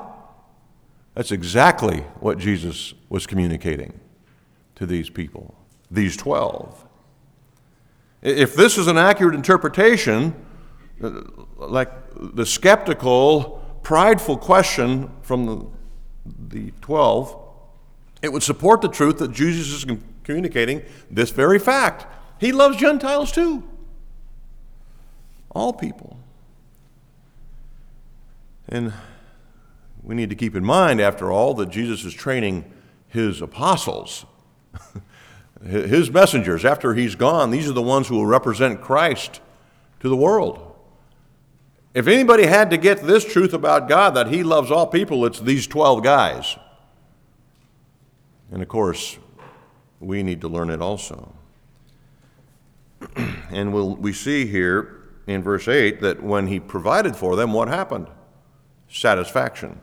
That's 1.16 1.32
exactly 1.32 2.02
what 2.20 2.38
Jesus 2.38 2.94
was 3.10 3.26
communicating 3.26 4.00
to 4.76 4.86
these 4.86 5.10
people, 5.10 5.55
these 5.90 6.18
12. 6.18 6.86
If 8.22 8.56
this 8.56 8.78
is 8.78 8.88
an 8.88 8.98
accurate 8.98 9.36
interpretation, 9.36 10.36
uh, 11.04 11.22
like 11.58 11.90
the 12.16 12.46
skeptical, 12.46 13.64
prideful 13.84 14.38
question 14.38 15.12
from 15.22 15.46
the, 15.46 15.66
the 16.48 16.72
12, 16.82 17.42
it 18.22 18.34
would 18.34 18.44
support 18.44 18.82
the 18.82 18.90
truth 18.90 19.20
that 19.20 19.32
Jesus 19.32 19.84
is 19.84 19.98
communicating 20.24 20.82
this 21.12 21.30
very 21.30 21.60
fact. 21.60 22.08
He 22.40 22.52
loves 22.52 22.78
Gentiles 22.78 23.32
too. 23.32 23.64
All 25.52 25.72
people. 25.72 26.18
And 28.68 28.94
we 30.04 30.16
need 30.16 30.30
to 30.30 30.36
keep 30.36 30.56
in 30.56 30.64
mind, 30.64 31.00
after 31.00 31.32
all, 31.32 31.54
that 31.56 31.70
Jesus 31.70 32.04
is 32.04 32.14
training 32.14 32.72
his 33.08 33.42
apostles, 33.42 34.26
his 35.66 36.12
messengers. 36.12 36.64
After 36.64 36.94
he's 36.94 37.16
gone, 37.16 37.52
these 37.52 37.68
are 37.70 37.74
the 37.74 37.82
ones 37.82 38.08
who 38.08 38.16
will 38.16 38.26
represent 38.26 38.82
Christ 38.82 39.42
to 40.00 40.10
the 40.10 40.16
world. 40.16 40.62
If 41.94 42.08
anybody 42.08 42.46
had 42.46 42.70
to 42.72 42.78
get 42.78 43.04
this 43.04 43.26
truth 43.26 43.54
about 43.54 43.88
God, 43.88 44.16
that 44.16 44.28
he 44.28 44.44
loves 44.44 44.70
all 44.70 44.86
people, 44.86 45.26
it's 45.26 45.40
these 45.40 45.66
12 45.66 46.04
guys. 46.04 46.58
And 48.52 48.62
of 48.62 48.68
course, 48.68 49.18
we 50.00 50.22
need 50.22 50.42
to 50.42 50.48
learn 50.48 50.70
it 50.70 50.82
also. 50.82 51.34
and 53.50 53.74
we'll, 53.74 53.96
we 53.96 54.14
see 54.14 54.46
here 54.46 55.02
in 55.26 55.42
verse 55.42 55.68
8 55.68 56.02
that 56.02 56.22
when 56.22 56.48
he 56.48 56.60
provided 56.60 57.16
for 57.16 57.36
them, 57.36 57.54
what 57.54 57.70
happened? 57.70 58.08
Satisfaction. 58.90 59.80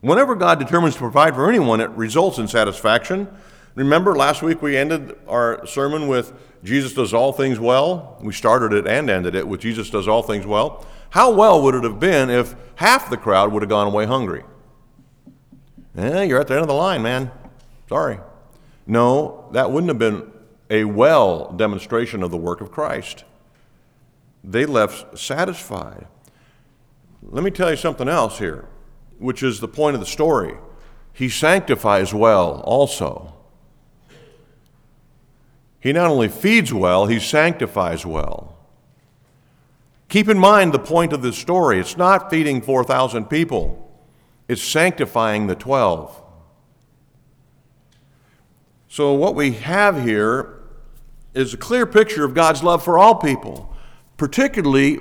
Whenever 0.00 0.34
God 0.34 0.58
determines 0.58 0.94
to 0.94 1.00
provide 1.00 1.34
for 1.34 1.48
anyone, 1.48 1.80
it 1.80 1.90
results 1.90 2.38
in 2.38 2.48
satisfaction. 2.48 3.28
Remember, 3.74 4.14
last 4.14 4.42
week 4.42 4.62
we 4.62 4.76
ended 4.76 5.16
our 5.26 5.66
sermon 5.66 6.06
with 6.06 6.32
Jesus 6.62 6.94
does 6.94 7.12
all 7.12 7.32
things 7.32 7.58
well. 7.58 8.18
We 8.22 8.32
started 8.32 8.72
it 8.72 8.86
and 8.86 9.10
ended 9.10 9.34
it 9.34 9.46
with 9.46 9.60
Jesus 9.60 9.90
does 9.90 10.06
all 10.06 10.22
things 10.22 10.46
well. 10.46 10.86
How 11.10 11.32
well 11.32 11.62
would 11.62 11.74
it 11.74 11.84
have 11.84 12.00
been 12.00 12.30
if 12.30 12.54
half 12.76 13.10
the 13.10 13.16
crowd 13.16 13.52
would 13.52 13.62
have 13.62 13.68
gone 13.68 13.86
away 13.86 14.06
hungry? 14.06 14.44
Eh, 15.96 16.22
you're 16.22 16.40
at 16.40 16.48
the 16.48 16.54
end 16.54 16.62
of 16.62 16.68
the 16.68 16.74
line, 16.74 17.02
man. 17.02 17.30
Sorry. 17.88 18.18
No, 18.86 19.48
that 19.52 19.70
wouldn't 19.70 19.90
have 19.90 19.98
been 19.98 20.30
a 20.70 20.84
well 20.84 21.52
demonstration 21.52 22.22
of 22.22 22.30
the 22.30 22.36
work 22.36 22.60
of 22.60 22.70
Christ. 22.70 23.24
They 24.42 24.66
left 24.66 25.18
satisfied. 25.18 26.06
Let 27.22 27.42
me 27.42 27.50
tell 27.50 27.70
you 27.70 27.76
something 27.76 28.08
else 28.08 28.38
here, 28.38 28.68
which 29.18 29.42
is 29.42 29.60
the 29.60 29.68
point 29.68 29.94
of 29.94 30.00
the 30.00 30.06
story. 30.06 30.56
He 31.12 31.28
sanctifies 31.28 32.12
well 32.12 32.60
also. 32.62 33.34
He 35.84 35.92
not 35.92 36.10
only 36.10 36.28
feeds 36.28 36.72
well, 36.72 37.04
he 37.04 37.20
sanctifies 37.20 38.06
well. 38.06 38.56
Keep 40.08 40.30
in 40.30 40.38
mind 40.38 40.72
the 40.72 40.78
point 40.78 41.12
of 41.12 41.20
this 41.20 41.36
story. 41.36 41.78
It's 41.78 41.98
not 41.98 42.30
feeding 42.30 42.62
4,000 42.62 43.26
people, 43.26 43.94
it's 44.48 44.62
sanctifying 44.62 45.46
the 45.46 45.54
12. 45.54 46.22
So, 48.88 49.12
what 49.12 49.34
we 49.34 49.52
have 49.52 50.02
here 50.02 50.62
is 51.34 51.52
a 51.52 51.58
clear 51.58 51.84
picture 51.84 52.24
of 52.24 52.32
God's 52.32 52.62
love 52.62 52.82
for 52.82 52.98
all 52.98 53.16
people, 53.16 53.70
particularly 54.16 55.00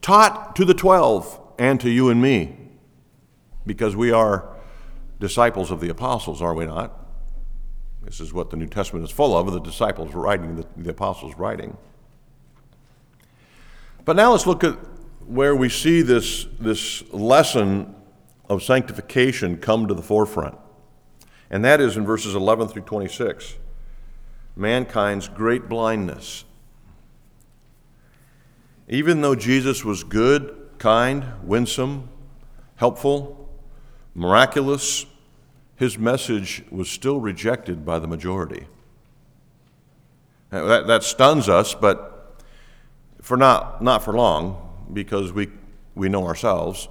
taught 0.00 0.54
to 0.54 0.64
the 0.64 0.74
12 0.74 1.40
and 1.58 1.80
to 1.80 1.90
you 1.90 2.08
and 2.08 2.22
me, 2.22 2.56
because 3.66 3.96
we 3.96 4.12
are 4.12 4.48
disciples 5.18 5.72
of 5.72 5.80
the 5.80 5.88
apostles, 5.88 6.40
are 6.40 6.54
we 6.54 6.66
not? 6.66 6.99
This 8.02 8.20
is 8.20 8.32
what 8.32 8.50
the 8.50 8.56
New 8.56 8.66
Testament 8.66 9.04
is 9.04 9.10
full 9.10 9.36
of, 9.36 9.52
the 9.52 9.60
disciples 9.60 10.14
writing, 10.14 10.56
the, 10.56 10.66
the 10.76 10.90
apostles 10.90 11.34
writing. 11.36 11.76
But 14.04 14.16
now 14.16 14.32
let's 14.32 14.46
look 14.46 14.64
at 14.64 14.78
where 15.26 15.54
we 15.54 15.68
see 15.68 16.02
this, 16.02 16.46
this 16.58 17.02
lesson 17.12 17.94
of 18.48 18.62
sanctification 18.62 19.58
come 19.58 19.86
to 19.86 19.94
the 19.94 20.02
forefront 20.02 20.56
and 21.50 21.64
that 21.64 21.80
is 21.80 21.96
in 21.96 22.06
verses 22.06 22.34
11 22.34 22.68
through 22.68 22.82
26 22.82 23.56
mankind's 24.56 25.28
great 25.28 25.68
blindness. 25.68 26.44
Even 28.88 29.20
though 29.20 29.34
Jesus 29.34 29.84
was 29.84 30.04
good, 30.04 30.70
kind, 30.78 31.24
winsome, 31.42 32.08
helpful, 32.76 33.48
miraculous, 34.14 35.06
his 35.80 35.96
message 35.96 36.62
was 36.70 36.90
still 36.90 37.20
rejected 37.20 37.86
by 37.86 37.98
the 37.98 38.06
majority. 38.06 38.66
That, 40.50 40.86
that 40.86 41.02
stuns 41.02 41.48
us, 41.48 41.74
but 41.74 42.38
for 43.22 43.38
not, 43.38 43.82
not 43.82 44.04
for 44.04 44.12
long, 44.12 44.88
because 44.92 45.32
we, 45.32 45.48
we 45.94 46.10
know 46.10 46.26
ourselves. 46.26 46.86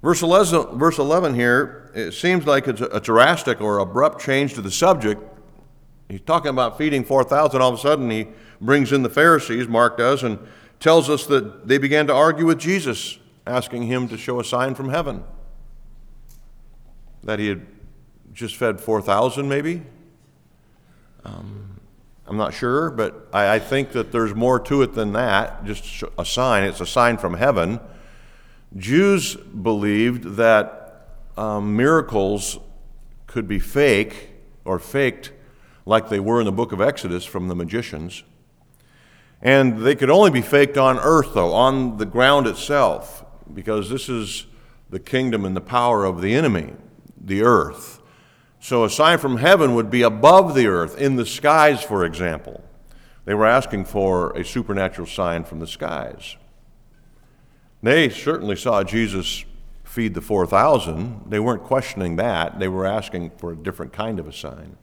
Verse 0.00 0.22
11, 0.22 0.78
verse 0.78 0.98
11 0.98 1.34
here, 1.34 1.90
it 1.92 2.12
seems 2.12 2.46
like 2.46 2.68
it's 2.68 2.80
a, 2.80 3.00
drastic 3.00 3.60
or 3.60 3.78
abrupt 3.78 4.22
change 4.22 4.54
to 4.54 4.62
the 4.62 4.70
subject. 4.70 5.20
He's 6.08 6.20
talking 6.20 6.50
about 6.50 6.78
feeding 6.78 7.02
4,000. 7.02 7.60
All 7.60 7.72
of 7.72 7.80
a 7.80 7.82
sudden, 7.82 8.08
he 8.12 8.28
brings 8.60 8.92
in 8.92 9.02
the 9.02 9.10
Pharisees, 9.10 9.66
Mark 9.66 9.98
does, 9.98 10.22
and 10.22 10.38
tells 10.78 11.10
us 11.10 11.26
that 11.26 11.66
they 11.66 11.78
began 11.78 12.06
to 12.06 12.14
argue 12.14 12.46
with 12.46 12.60
Jesus, 12.60 13.18
asking 13.44 13.88
him 13.88 14.06
to 14.06 14.16
show 14.16 14.38
a 14.38 14.44
sign 14.44 14.76
from 14.76 14.90
heaven. 14.90 15.24
That 17.24 17.38
he 17.38 17.48
had 17.48 17.66
just 18.32 18.56
fed 18.56 18.80
4,000, 18.80 19.48
maybe? 19.48 19.82
Um, 21.24 21.80
I'm 22.26 22.36
not 22.36 22.54
sure, 22.54 22.90
but 22.90 23.28
I, 23.32 23.56
I 23.56 23.58
think 23.58 23.92
that 23.92 24.12
there's 24.12 24.34
more 24.34 24.58
to 24.60 24.82
it 24.82 24.94
than 24.94 25.12
that, 25.12 25.64
just 25.64 26.04
a 26.18 26.24
sign. 26.24 26.64
It's 26.64 26.80
a 26.80 26.86
sign 26.86 27.18
from 27.18 27.34
heaven. 27.34 27.80
Jews 28.76 29.36
believed 29.36 30.36
that 30.36 31.08
um, 31.36 31.76
miracles 31.76 32.58
could 33.26 33.46
be 33.48 33.58
fake 33.58 34.30
or 34.64 34.78
faked 34.78 35.32
like 35.84 36.08
they 36.08 36.20
were 36.20 36.40
in 36.40 36.46
the 36.46 36.52
book 36.52 36.72
of 36.72 36.80
Exodus 36.80 37.24
from 37.24 37.48
the 37.48 37.54
magicians. 37.54 38.22
And 39.40 39.78
they 39.78 39.96
could 39.96 40.10
only 40.10 40.30
be 40.30 40.42
faked 40.42 40.78
on 40.78 40.98
earth, 40.98 41.34
though, 41.34 41.52
on 41.52 41.96
the 41.98 42.06
ground 42.06 42.46
itself, 42.46 43.24
because 43.52 43.90
this 43.90 44.08
is 44.08 44.46
the 44.90 45.00
kingdom 45.00 45.44
and 45.44 45.56
the 45.56 45.60
power 45.60 46.04
of 46.04 46.20
the 46.20 46.34
enemy, 46.34 46.72
the 47.24 47.42
earth. 47.42 48.00
So 48.60 48.84
a 48.84 48.90
sign 48.90 49.18
from 49.18 49.38
heaven 49.38 49.74
would 49.74 49.90
be 49.90 50.02
above 50.02 50.54
the 50.54 50.66
earth, 50.66 50.96
in 50.98 51.16
the 51.16 51.26
skies, 51.26 51.82
for 51.82 52.04
example. 52.04 52.62
They 53.24 53.34
were 53.34 53.46
asking 53.46 53.86
for 53.86 54.30
a 54.36 54.44
supernatural 54.44 55.06
sign 55.06 55.44
from 55.44 55.60
the 55.60 55.66
skies. 55.66 56.36
They 57.82 58.08
certainly 58.08 58.56
saw 58.56 58.84
Jesus 58.84 59.44
feed 59.84 60.14
the 60.14 60.20
4,000. 60.20 61.24
They 61.28 61.40
weren't 61.40 61.64
questioning 61.64 62.16
that. 62.16 62.58
They 62.58 62.68
were 62.68 62.86
asking 62.86 63.30
for 63.36 63.52
a 63.52 63.56
different 63.56 63.92
kind 63.92 64.18
of 64.18 64.26
a 64.26 64.32
sign. 64.32 64.76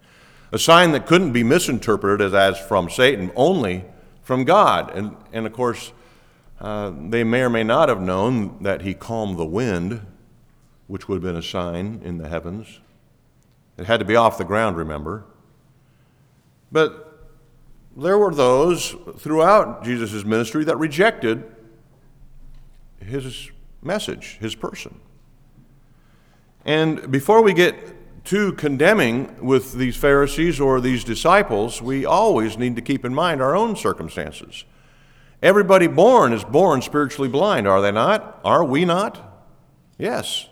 A 0.52 0.60
sign 0.60 0.92
that 0.92 1.06
couldn't 1.06 1.32
be 1.32 1.44
misinterpreted 1.44 2.22
as, 2.22 2.34
as 2.34 2.60
from 2.60 2.90
Satan, 2.90 3.32
only 3.36 3.86
from 4.22 4.44
God. 4.44 4.96
And, 4.96 5.16
and 5.32 5.46
of 5.46 5.54
course, 5.54 5.94
uh, 6.60 6.92
they 7.08 7.24
may 7.24 7.42
or 7.42 7.50
may 7.50 7.64
not 7.64 7.90
have 7.90 8.02
known 8.02 8.62
that 8.62 8.82
he 8.82 8.94
calmed 8.94 9.38
the 9.38 9.46
wind, 9.46 10.06
which 10.90 11.08
would 11.08 11.18
have 11.18 11.24
been 11.24 11.36
a 11.36 11.44
sign 11.44 12.02
in 12.04 12.18
the 12.18 12.28
heavens. 12.28 12.80
It 13.78 13.86
had 13.86 14.00
to 14.00 14.06
be 14.06 14.16
off 14.16 14.40
the 14.40 14.44
ground, 14.44 14.76
remember. 14.76 15.24
But 16.72 17.30
there 17.96 18.18
were 18.18 18.34
those 18.34 18.96
throughout 19.20 19.84
Jesus' 19.84 20.26
ministry 20.26 20.64
that 20.64 20.78
rejected 20.78 21.44
his 23.06 23.52
message, 23.84 24.40
his 24.42 24.56
person. 24.56 25.00
And 26.66 27.12
before 27.12 27.44
we 27.44 27.54
get 27.54 28.26
too 28.26 28.54
condemning 28.54 29.46
with 29.46 29.74
these 29.74 29.96
Pharisees 29.96 30.60
or 30.60 30.82
these 30.82 31.04
disciples, 31.04 31.84
we 31.84 32.04
always 32.04 32.58
need 32.58 32.76
to 32.78 32.82
keep 32.82 33.06
in 33.06 33.14
mind 33.14 33.44
our 33.44 33.56
own 33.56 33.76
circumstances. 33.76 34.66
Everybody 35.44 35.86
born 35.86 36.34
is 36.34 36.44
born 36.44 36.82
spiritually 36.82 37.30
blind, 37.30 37.68
are 37.68 37.80
they 37.80 37.92
not? 37.92 38.40
Are 38.44 38.64
we 38.64 38.86
not? 38.86 39.46
Yes. 40.00 40.49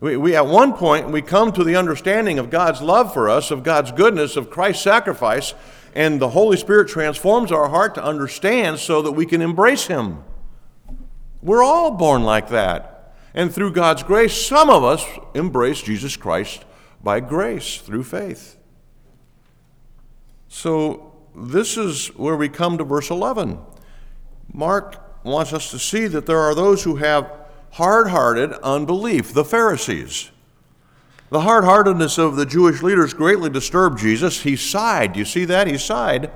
We, 0.00 0.16
we, 0.16 0.34
at 0.34 0.46
one 0.46 0.72
point, 0.72 1.10
we 1.10 1.20
come 1.20 1.52
to 1.52 1.62
the 1.62 1.76
understanding 1.76 2.38
of 2.38 2.48
God's 2.48 2.80
love 2.80 3.12
for 3.12 3.28
us, 3.28 3.50
of 3.50 3.62
God's 3.62 3.92
goodness, 3.92 4.34
of 4.34 4.50
Christ's 4.50 4.82
sacrifice, 4.82 5.52
and 5.94 6.20
the 6.20 6.30
Holy 6.30 6.56
Spirit 6.56 6.88
transforms 6.88 7.52
our 7.52 7.68
heart 7.68 7.94
to 7.96 8.04
understand 8.04 8.78
so 8.78 9.02
that 9.02 9.12
we 9.12 9.26
can 9.26 9.42
embrace 9.42 9.88
Him. 9.88 10.24
We're 11.42 11.62
all 11.62 11.90
born 11.90 12.24
like 12.24 12.48
that. 12.48 13.14
And 13.34 13.52
through 13.52 13.72
God's 13.72 14.02
grace, 14.02 14.34
some 14.34 14.70
of 14.70 14.82
us 14.82 15.04
embrace 15.34 15.82
Jesus 15.82 16.16
Christ 16.16 16.64
by 17.02 17.20
grace 17.20 17.78
through 17.78 18.04
faith. 18.04 18.56
So, 20.48 21.12
this 21.36 21.76
is 21.76 22.08
where 22.16 22.36
we 22.36 22.48
come 22.48 22.78
to 22.78 22.84
verse 22.84 23.10
11. 23.10 23.58
Mark 24.52 25.24
wants 25.24 25.52
us 25.52 25.70
to 25.70 25.78
see 25.78 26.06
that 26.08 26.26
there 26.26 26.40
are 26.40 26.54
those 26.54 26.82
who 26.82 26.96
have 26.96 27.39
hard 27.72 28.08
hearted 28.08 28.52
unbelief, 28.62 29.32
the 29.32 29.44
Pharisees. 29.44 30.30
The 31.30 31.42
hard 31.42 31.64
heartedness 31.64 32.18
of 32.18 32.34
the 32.34 32.44
Jewish 32.44 32.82
leaders 32.82 33.14
greatly 33.14 33.50
disturbed 33.50 33.98
Jesus. 34.00 34.42
He 34.42 34.56
sighed. 34.56 35.16
You 35.16 35.24
see 35.24 35.44
that? 35.44 35.68
He 35.68 35.78
sighed 35.78 36.32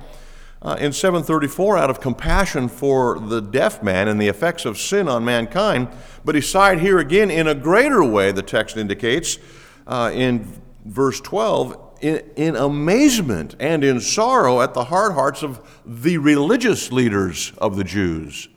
uh, 0.61 0.77
in 0.79 0.93
734 0.93 1.77
out 1.77 1.89
of 1.89 1.99
compassion 1.99 2.69
for 2.69 3.19
the 3.19 3.41
deaf 3.41 3.83
man 3.83 4.07
and 4.07 4.19
the 4.19 4.29
effects 4.29 4.63
of 4.63 4.77
sin 4.77 5.09
on 5.09 5.25
mankind. 5.25 5.89
But 6.23 6.35
he 6.35 6.41
sighed 6.41 6.79
here 6.79 6.97
again 6.97 7.29
in 7.29 7.47
a 7.47 7.53
greater 7.53 8.03
way, 8.03 8.31
the 8.31 8.41
text 8.41 8.77
indicates 8.77 9.37
uh, 9.85 10.11
in 10.13 10.47
verse 10.85 11.19
12, 11.19 11.97
in, 12.01 12.23
in 12.35 12.55
amazement 12.55 13.55
and 13.59 13.83
in 13.83 13.99
sorrow 13.99 14.61
at 14.61 14.73
the 14.73 14.85
hard 14.85 15.11
hearts 15.11 15.43
of 15.43 15.59
the 15.85 16.17
religious 16.17 16.91
leaders 16.91 17.51
of 17.57 17.75
the 17.75 17.83
Jews. 17.83 18.47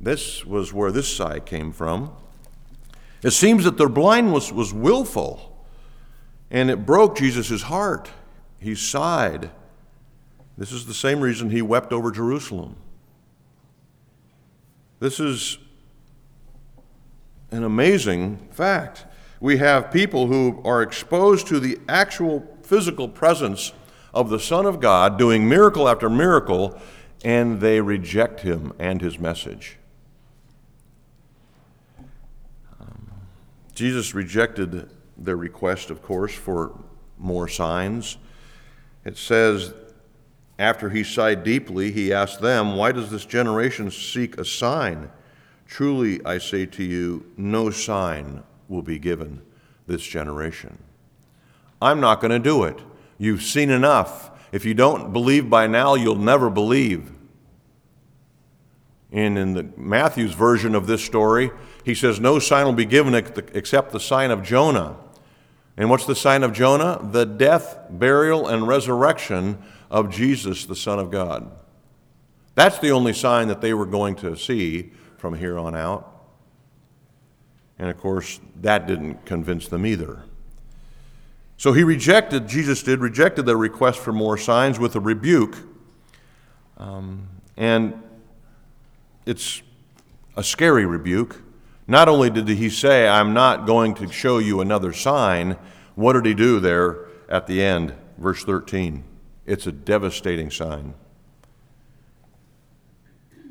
This 0.00 0.44
was 0.46 0.72
where 0.72 0.90
this 0.90 1.14
sigh 1.14 1.40
came 1.40 1.72
from. 1.72 2.12
It 3.22 3.32
seems 3.32 3.64
that 3.64 3.76
their 3.76 3.88
blindness 3.88 4.50
was 4.50 4.72
willful, 4.72 5.64
and 6.50 6.70
it 6.70 6.86
broke 6.86 7.18
Jesus' 7.18 7.62
heart. 7.62 8.10
He 8.58 8.74
sighed. 8.74 9.50
This 10.56 10.72
is 10.72 10.86
the 10.86 10.94
same 10.94 11.20
reason 11.20 11.50
he 11.50 11.60
wept 11.60 11.92
over 11.92 12.10
Jerusalem. 12.10 12.76
This 15.00 15.20
is 15.20 15.58
an 17.50 17.64
amazing 17.64 18.48
fact. 18.52 19.04
We 19.40 19.58
have 19.58 19.90
people 19.90 20.26
who 20.26 20.60
are 20.64 20.82
exposed 20.82 21.46
to 21.48 21.60
the 21.60 21.78
actual 21.88 22.46
physical 22.62 23.08
presence 23.08 23.72
of 24.12 24.28
the 24.30 24.40
Son 24.40 24.66
of 24.66 24.80
God 24.80 25.18
doing 25.18 25.48
miracle 25.48 25.88
after 25.88 26.08
miracle, 26.08 26.78
and 27.24 27.60
they 27.60 27.80
reject 27.80 28.40
him 28.40 28.72
and 28.78 29.00
his 29.00 29.18
message. 29.18 29.76
Jesus 33.80 34.12
rejected 34.12 34.90
their 35.16 35.38
request, 35.38 35.88
of 35.88 36.02
course, 36.02 36.34
for 36.34 36.78
more 37.16 37.48
signs. 37.48 38.18
It 39.06 39.16
says, 39.16 39.72
after 40.58 40.90
he 40.90 41.02
sighed 41.02 41.44
deeply, 41.44 41.90
he 41.90 42.12
asked 42.12 42.42
them, 42.42 42.76
Why 42.76 42.92
does 42.92 43.10
this 43.10 43.24
generation 43.24 43.90
seek 43.90 44.36
a 44.36 44.44
sign? 44.44 45.10
Truly, 45.66 46.22
I 46.26 46.36
say 46.36 46.66
to 46.66 46.84
you, 46.84 47.24
no 47.38 47.70
sign 47.70 48.42
will 48.68 48.82
be 48.82 48.98
given 48.98 49.40
this 49.86 50.02
generation. 50.02 50.76
I'm 51.80 52.00
not 52.00 52.20
going 52.20 52.32
to 52.32 52.38
do 52.38 52.64
it. 52.64 52.78
You've 53.16 53.42
seen 53.42 53.70
enough. 53.70 54.30
If 54.52 54.66
you 54.66 54.74
don't 54.74 55.10
believe 55.10 55.48
by 55.48 55.66
now, 55.66 55.94
you'll 55.94 56.16
never 56.16 56.50
believe. 56.50 57.10
And 59.10 59.38
in 59.38 59.54
the 59.54 59.70
Matthew's 59.78 60.34
version 60.34 60.74
of 60.74 60.86
this 60.86 61.02
story, 61.02 61.50
he 61.84 61.94
says, 61.94 62.20
No 62.20 62.38
sign 62.38 62.66
will 62.66 62.72
be 62.72 62.84
given 62.84 63.14
except 63.14 63.92
the 63.92 64.00
sign 64.00 64.30
of 64.30 64.42
Jonah. 64.42 64.96
And 65.76 65.88
what's 65.88 66.04
the 66.04 66.14
sign 66.14 66.42
of 66.42 66.52
Jonah? 66.52 67.00
The 67.02 67.24
death, 67.24 67.78
burial, 67.88 68.48
and 68.48 68.66
resurrection 68.66 69.62
of 69.90 70.10
Jesus, 70.10 70.66
the 70.66 70.76
Son 70.76 70.98
of 70.98 71.10
God. 71.10 71.50
That's 72.54 72.78
the 72.78 72.90
only 72.90 73.12
sign 73.12 73.48
that 73.48 73.60
they 73.60 73.72
were 73.72 73.86
going 73.86 74.16
to 74.16 74.36
see 74.36 74.92
from 75.16 75.34
here 75.34 75.58
on 75.58 75.74
out. 75.74 76.06
And 77.78 77.88
of 77.88 77.96
course, 77.96 78.40
that 78.60 78.86
didn't 78.86 79.24
convince 79.24 79.68
them 79.68 79.86
either. 79.86 80.24
So 81.56 81.72
he 81.72 81.82
rejected, 81.82 82.48
Jesus 82.48 82.82
did, 82.82 83.00
rejected 83.00 83.46
their 83.46 83.56
request 83.56 84.00
for 84.00 84.12
more 84.12 84.36
signs 84.36 84.78
with 84.78 84.96
a 84.96 85.00
rebuke. 85.00 85.56
Um, 86.76 87.28
and 87.56 88.02
it's 89.24 89.62
a 90.36 90.42
scary 90.42 90.84
rebuke 90.84 91.42
not 91.90 92.08
only 92.08 92.30
did 92.30 92.46
he 92.46 92.70
say, 92.70 93.08
I'm 93.08 93.34
not 93.34 93.66
going 93.66 93.94
to 93.96 94.12
show 94.12 94.38
you 94.38 94.60
another 94.60 94.92
sign, 94.92 95.56
what 95.96 96.12
did 96.12 96.24
he 96.24 96.34
do 96.34 96.60
there 96.60 97.06
at 97.28 97.48
the 97.48 97.60
end? 97.60 97.94
Verse 98.16 98.44
13. 98.44 99.02
It's 99.44 99.66
a 99.66 99.72
devastating 99.72 100.52
sign. 100.52 100.94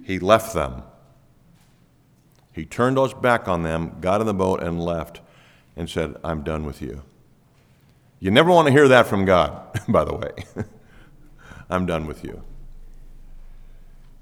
He 0.06 0.20
left 0.20 0.54
them. 0.54 0.84
He 2.54 2.66
turned 2.66 2.98
his 2.98 3.14
back 3.14 3.50
on 3.50 3.64
them, 3.64 3.98
got 4.00 4.22
in 4.22 4.28
the 4.28 4.34
boat, 4.34 4.64
and 4.64 4.82
left, 4.82 5.20
and 5.76 5.90
said, 5.90 6.16
I'm 6.24 6.42
done 6.42 6.66
with 6.66 6.82
you. 6.82 7.04
You 8.22 8.32
never 8.32 8.52
want 8.52 8.68
to 8.68 8.72
hear 8.72 8.88
that 8.88 9.08
from 9.08 9.26
God, 9.26 9.82
by 9.90 10.06
the 10.06 10.16
way. 10.16 10.32
I'm 11.70 11.86
done 11.86 12.08
with 12.08 12.24
you. 12.24 12.42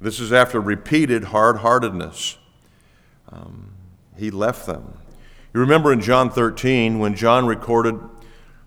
This 0.02 0.20
is 0.20 0.34
after 0.34 0.60
repeated 0.60 1.26
hard 1.26 1.58
heartedness. 1.58 2.40
Um, 3.32 3.77
he 4.18 4.32
left 4.32 4.66
them. 4.66 4.98
You 5.54 5.62
remember 5.62 5.92
in 5.92 6.02
John 6.02 6.30
13 6.30 7.00
when 7.00 7.16
John 7.16 7.46
recorded 7.46 8.00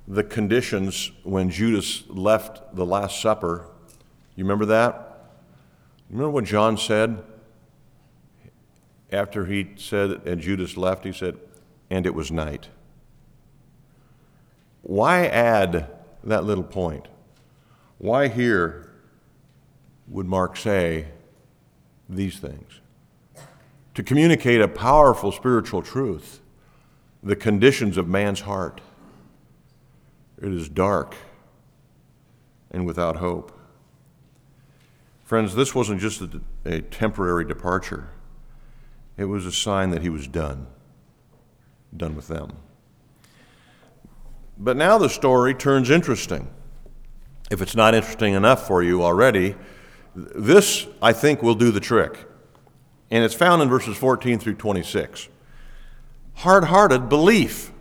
the 0.08 0.24
conditions 0.24 1.12
when 1.22 1.50
Judas 1.50 2.04
left 2.08 2.74
the 2.74 2.84
Last 2.86 3.20
Supper? 3.20 3.68
You 4.34 4.44
remember 4.44 4.66
that? 4.66 5.28
Remember 6.08 6.30
what 6.30 6.44
John 6.44 6.76
said? 6.76 7.22
After 9.12 9.46
he 9.46 9.70
said, 9.76 10.22
and 10.26 10.40
Judas 10.40 10.76
left, 10.76 11.04
he 11.04 11.12
said, 11.12 11.36
and 11.90 12.06
it 12.06 12.14
was 12.14 12.30
night. 12.30 12.68
Why 14.82 15.26
add 15.26 15.90
that 16.24 16.44
little 16.44 16.64
point? 16.64 17.08
Why 17.98 18.28
here 18.28 18.90
would 20.08 20.26
Mark 20.26 20.56
say 20.56 21.08
these 22.08 22.38
things? 22.38 22.79
To 23.94 24.02
communicate 24.02 24.60
a 24.60 24.68
powerful 24.68 25.32
spiritual 25.32 25.82
truth 25.82 26.40
the 27.22 27.36
conditions 27.36 27.96
of 27.96 28.08
man's 28.08 28.40
heart. 28.40 28.80
It 30.40 30.52
is 30.52 30.68
dark. 30.68 31.14
and 32.70 32.86
without 32.86 33.16
hope. 33.16 33.52
Friends, 35.24 35.54
this 35.54 35.74
wasn't 35.74 36.00
just 36.00 36.20
a, 36.20 36.40
a 36.64 36.80
temporary 36.80 37.44
departure, 37.44 38.08
it 39.16 39.24
was 39.24 39.44
a 39.46 39.52
sign 39.52 39.90
that 39.90 40.02
he 40.02 40.08
was 40.08 40.26
done, 40.26 40.66
done 41.96 42.14
with 42.16 42.28
them. 42.28 42.52
But 44.56 44.76
now 44.76 44.98
the 44.98 45.08
story 45.08 45.54
turns 45.54 45.90
interesting. 45.90 46.48
If 47.50 47.60
it's 47.60 47.74
not 47.74 47.94
interesting 47.94 48.34
enough 48.34 48.66
for 48.66 48.82
you 48.82 49.02
already, 49.02 49.56
this, 50.14 50.86
I 51.02 51.12
think, 51.12 51.42
will 51.42 51.54
do 51.54 51.70
the 51.70 51.80
trick. 51.80 52.29
And 53.10 53.24
it's 53.24 53.34
found 53.34 53.60
in 53.60 53.68
verses 53.68 53.96
14 53.96 54.38
through 54.38 54.54
26. 54.54 55.28
Hard 56.34 56.64
hearted 56.64 57.08
belief. 57.08 57.72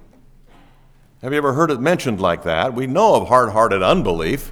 Have 1.21 1.33
you 1.33 1.37
ever 1.37 1.53
heard 1.53 1.69
it 1.69 1.79
mentioned 1.79 2.19
like 2.19 2.43
that? 2.43 2.73
We 2.73 2.87
know 2.87 3.15
of 3.15 3.27
hard 3.27 3.51
hearted 3.51 3.83
unbelief. 3.83 4.51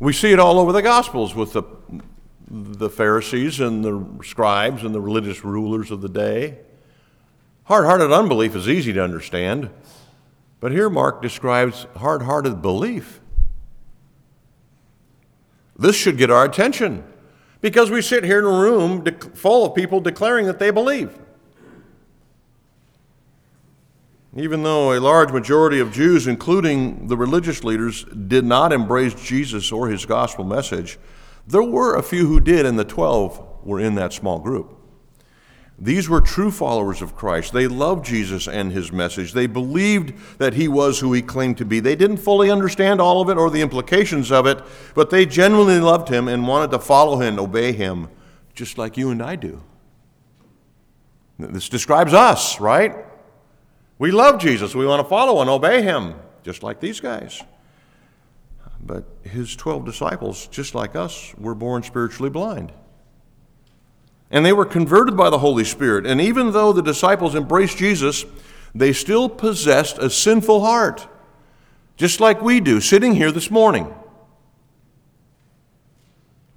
We 0.00 0.12
see 0.12 0.32
it 0.32 0.40
all 0.40 0.58
over 0.58 0.72
the 0.72 0.82
Gospels 0.82 1.34
with 1.34 1.52
the, 1.52 1.62
the 2.50 2.90
Pharisees 2.90 3.60
and 3.60 3.84
the 3.84 4.24
scribes 4.24 4.82
and 4.82 4.94
the 4.94 5.00
religious 5.00 5.44
rulers 5.44 5.90
of 5.90 6.00
the 6.00 6.08
day. 6.08 6.58
Hard 7.64 7.84
hearted 7.84 8.10
unbelief 8.10 8.56
is 8.56 8.68
easy 8.68 8.92
to 8.92 9.04
understand, 9.04 9.70
but 10.58 10.72
here 10.72 10.90
Mark 10.90 11.22
describes 11.22 11.86
hard 11.96 12.22
hearted 12.22 12.60
belief. 12.60 13.20
This 15.78 15.94
should 15.94 16.18
get 16.18 16.30
our 16.30 16.44
attention 16.44 17.04
because 17.62 17.90
we 17.90 18.02
sit 18.02 18.24
here 18.24 18.40
in 18.40 18.44
a 18.44 18.48
room 18.48 19.04
full 19.34 19.64
of 19.64 19.74
people 19.74 20.00
declaring 20.00 20.44
that 20.46 20.58
they 20.58 20.70
believe. 20.70 21.18
Even 24.36 24.62
though 24.62 24.92
a 24.92 25.00
large 25.00 25.30
majority 25.30 25.78
of 25.78 25.92
Jews, 25.92 26.26
including 26.26 27.06
the 27.06 27.16
religious 27.16 27.64
leaders, 27.64 28.04
did 28.04 28.44
not 28.44 28.72
embrace 28.72 29.14
Jesus 29.14 29.70
or 29.70 29.88
his 29.88 30.04
gospel 30.04 30.44
message, 30.44 30.98
there 31.46 31.62
were 31.62 31.94
a 31.94 32.02
few 32.02 32.26
who 32.26 32.40
did, 32.40 32.66
and 32.66 32.78
the 32.78 32.84
12 32.84 33.64
were 33.64 33.78
in 33.78 33.94
that 33.94 34.12
small 34.12 34.38
group. 34.38 34.81
These 35.82 36.08
were 36.08 36.20
true 36.20 36.52
followers 36.52 37.02
of 37.02 37.16
Christ. 37.16 37.52
They 37.52 37.66
loved 37.66 38.04
Jesus 38.04 38.46
and 38.46 38.70
his 38.70 38.92
message. 38.92 39.32
They 39.32 39.48
believed 39.48 40.38
that 40.38 40.54
he 40.54 40.68
was 40.68 41.00
who 41.00 41.12
he 41.12 41.22
claimed 41.22 41.58
to 41.58 41.64
be. 41.64 41.80
They 41.80 41.96
didn't 41.96 42.18
fully 42.18 42.52
understand 42.52 43.00
all 43.00 43.20
of 43.20 43.28
it 43.28 43.36
or 43.36 43.50
the 43.50 43.62
implications 43.62 44.30
of 44.30 44.46
it, 44.46 44.62
but 44.94 45.10
they 45.10 45.26
genuinely 45.26 45.80
loved 45.80 46.08
him 46.08 46.28
and 46.28 46.46
wanted 46.46 46.70
to 46.70 46.78
follow 46.78 47.18
him 47.18 47.36
obey 47.36 47.72
him, 47.72 48.08
just 48.54 48.78
like 48.78 48.96
you 48.96 49.10
and 49.10 49.20
I 49.20 49.34
do. 49.34 49.60
This 51.36 51.68
describes 51.68 52.14
us, 52.14 52.60
right? 52.60 52.94
We 53.98 54.12
love 54.12 54.40
Jesus. 54.40 54.76
We 54.76 54.86
want 54.86 55.02
to 55.02 55.08
follow 55.08 55.40
and 55.40 55.50
obey 55.50 55.82
him, 55.82 56.14
just 56.44 56.62
like 56.62 56.78
these 56.78 57.00
guys. 57.00 57.42
But 58.80 59.04
his 59.24 59.56
12 59.56 59.84
disciples, 59.84 60.46
just 60.46 60.76
like 60.76 60.94
us, 60.94 61.34
were 61.38 61.56
born 61.56 61.82
spiritually 61.82 62.30
blind. 62.30 62.72
And 64.32 64.44
they 64.44 64.52
were 64.52 64.64
converted 64.64 65.16
by 65.16 65.30
the 65.30 65.38
Holy 65.38 65.62
Spirit. 65.62 66.06
And 66.06 66.20
even 66.20 66.50
though 66.50 66.72
the 66.72 66.82
disciples 66.82 67.36
embraced 67.36 67.76
Jesus, 67.76 68.24
they 68.74 68.92
still 68.92 69.28
possessed 69.28 69.98
a 69.98 70.10
sinful 70.10 70.62
heart, 70.62 71.06
just 71.96 72.18
like 72.18 72.42
we 72.42 72.58
do, 72.58 72.80
sitting 72.80 73.14
here 73.14 73.30
this 73.30 73.50
morning. 73.50 73.94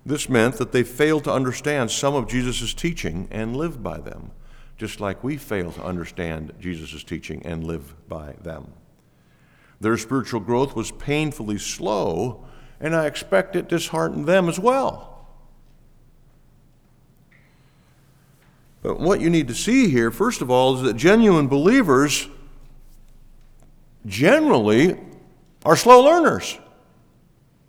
This 0.03 0.27
meant 0.29 0.55
that 0.55 0.71
they 0.71 0.83
failed 0.83 1.25
to 1.25 1.31
understand 1.31 1.91
some 1.91 2.15
of 2.15 2.27
Jesus' 2.27 2.73
teaching 2.73 3.27
and 3.29 3.55
live 3.55 3.83
by 3.83 3.99
them 3.99 4.31
just 4.77 4.99
like 4.99 5.23
we 5.23 5.37
fail 5.37 5.71
to 5.71 5.83
understand 5.83 6.53
Jesus' 6.59 7.03
teaching 7.03 7.41
and 7.45 7.63
live 7.63 7.95
by 8.07 8.33
them. 8.41 8.73
Their 9.79 9.97
spiritual 9.97 10.41
growth 10.41 10.75
was 10.75 10.91
painfully 10.91 11.57
slow, 11.57 12.45
and 12.79 12.95
I 12.95 13.05
expect 13.05 13.55
it 13.55 13.69
disheartened 13.69 14.25
them 14.25 14.49
as 14.49 14.59
well. 14.59 15.14
What 18.93 19.19
you 19.19 19.29
need 19.29 19.47
to 19.47 19.55
see 19.55 19.89
here, 19.89 20.11
first 20.11 20.41
of 20.41 20.49
all, 20.49 20.75
is 20.75 20.81
that 20.83 20.95
genuine 20.95 21.47
believers 21.47 22.27
generally 24.05 24.99
are 25.65 25.75
slow 25.75 26.03
learners. 26.03 26.57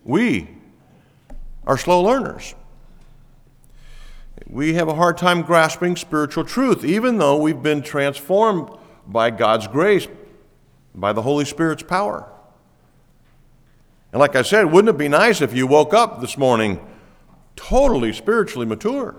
We 0.04 0.48
are 1.66 1.78
slow 1.78 2.02
learners 2.02 2.54
we 4.48 4.74
have 4.74 4.88
a 4.88 4.94
hard 4.94 5.18
time 5.18 5.42
grasping 5.42 5.96
spiritual 5.96 6.44
truth, 6.44 6.84
even 6.84 7.18
though 7.18 7.36
we've 7.36 7.62
been 7.62 7.82
transformed 7.82 8.70
by 9.06 9.30
God's 9.30 9.66
grace, 9.66 10.06
by 10.94 11.12
the 11.12 11.22
Holy 11.22 11.44
Spirit's 11.44 11.82
power. 11.82 12.30
And 14.12 14.20
like 14.20 14.36
I 14.36 14.42
said, 14.42 14.64
wouldn't 14.64 14.94
it 14.94 14.98
be 14.98 15.08
nice 15.08 15.40
if 15.40 15.54
you 15.54 15.66
woke 15.66 15.92
up 15.92 16.20
this 16.20 16.38
morning 16.38 16.84
totally 17.56 18.12
spiritually 18.12 18.66
mature? 18.66 19.16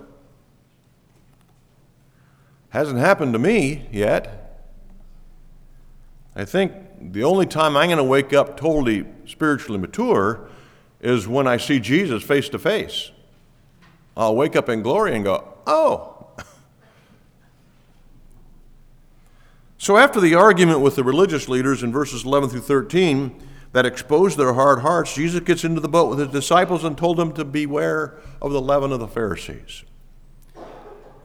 Hasn't 2.70 2.98
happened 2.98 3.32
to 3.32 3.38
me 3.38 3.86
yet. 3.90 4.62
I 6.36 6.44
think 6.44 6.72
the 7.00 7.24
only 7.24 7.46
time 7.46 7.76
I'm 7.76 7.88
going 7.88 7.98
to 7.98 8.04
wake 8.04 8.32
up 8.32 8.56
totally 8.56 9.06
spiritually 9.26 9.78
mature 9.78 10.48
is 11.00 11.26
when 11.26 11.46
I 11.46 11.56
see 11.56 11.80
Jesus 11.80 12.22
face 12.22 12.48
to 12.50 12.58
face. 12.58 13.10
I'll 14.16 14.36
wake 14.36 14.54
up 14.56 14.68
in 14.68 14.82
glory 14.82 15.14
and 15.14 15.24
go, 15.24 15.54
oh. 15.66 16.26
so, 19.78 19.96
after 19.96 20.20
the 20.20 20.34
argument 20.34 20.80
with 20.80 20.96
the 20.96 21.04
religious 21.04 21.48
leaders 21.48 21.82
in 21.82 21.92
verses 21.92 22.24
11 22.24 22.50
through 22.50 22.60
13 22.60 23.40
that 23.72 23.86
exposed 23.86 24.36
their 24.36 24.54
hard 24.54 24.80
hearts, 24.80 25.14
Jesus 25.14 25.40
gets 25.40 25.64
into 25.64 25.80
the 25.80 25.88
boat 25.88 26.10
with 26.10 26.18
his 26.18 26.28
disciples 26.28 26.84
and 26.84 26.98
told 26.98 27.16
them 27.16 27.32
to 27.32 27.44
beware 27.44 28.18
of 28.42 28.52
the 28.52 28.60
leaven 28.60 28.92
of 28.92 29.00
the 29.00 29.08
Pharisees. 29.08 29.84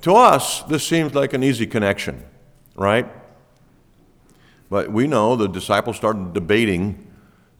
To 0.03 0.15
us, 0.15 0.63
this 0.63 0.85
seems 0.85 1.15
like 1.15 1.31
an 1.31 1.43
easy 1.43 1.65
connection, 1.65 2.25
right? 2.75 3.07
But 4.69 4.91
we 4.91 5.07
know 5.07 5.37
the 5.37 5.47
disciples 5.47 5.95
started 5.95 6.33
debating. 6.33 7.07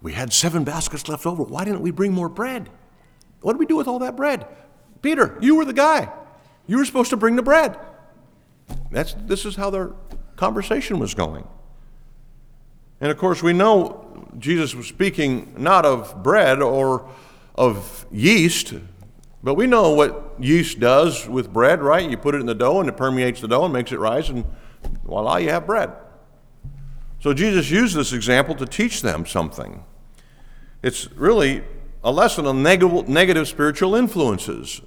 We 0.02 0.12
had 0.12 0.34
seven 0.34 0.66
baskets 0.66 1.08
left 1.08 1.26
over. 1.26 1.44
Why 1.44 1.64
didn't 1.64 1.80
we 1.80 1.92
bring 1.92 2.12
more 2.12 2.28
bread? 2.28 2.70
What 3.40 3.54
did 3.54 3.60
we 3.60 3.66
do 3.66 3.78
with 3.78 3.88
all 3.88 4.00
that 4.00 4.18
bread? 4.18 4.46
Peter, 5.02 5.38
you 5.40 5.56
were 5.56 5.64
the 5.64 5.72
guy. 5.72 6.12
You 6.68 6.80
were 6.80 6.86
supposed 6.86 7.12
to 7.12 7.18
bring 7.18 7.38
the 7.38 7.42
bread. 7.42 7.80
That's, 8.92 9.14
this 9.14 9.46
is 9.46 9.56
how 9.56 9.70
their 9.70 9.94
conversation 10.36 11.00
was 11.00 11.14
going. 11.14 11.48
And 13.00 13.10
of 13.10 13.18
course, 13.18 13.42
we 13.42 13.54
know 13.54 14.28
Jesus 14.38 14.76
was 14.76 14.88
speaking 14.88 15.54
not 15.58 15.86
of 15.86 16.22
bread 16.22 16.62
or 16.62 17.10
of 17.56 18.06
yeast, 18.12 18.74
but 19.44 19.56
we 19.56 19.68
know 19.68 19.92
what 19.92 20.36
yeast 20.40 20.80
does 20.80 21.28
with 21.28 21.52
bread, 21.52 21.82
right? 21.82 22.10
You 22.10 22.18
put 22.18 22.34
it 22.34 22.40
in 22.40 22.46
the 22.46 22.56
dough 22.56 22.80
and 22.80 22.90
it 22.90 22.98
permeates 22.98 23.42
the 23.42 23.48
dough 23.48 23.66
and 23.66 23.74
makes 23.74 23.92
it 23.92 24.00
rise, 24.00 24.30
and 24.30 24.46
voila, 25.04 25.38
you 25.38 25.50
have 25.50 25.66
bread. 25.66 25.92
So 27.20 27.34
Jesus 27.34 27.70
used 27.70 27.96
this 27.96 28.14
example 28.14 28.56
to 28.56 28.66
teach 28.66 29.02
them 29.02 29.26
something. 29.26 29.84
It's 30.82 31.12
really 31.12 31.64
a 32.04 32.12
lesson 32.12 32.46
on 32.46 32.64
negative, 32.64 33.48
spiritual 33.48 33.96
influences 33.96 34.82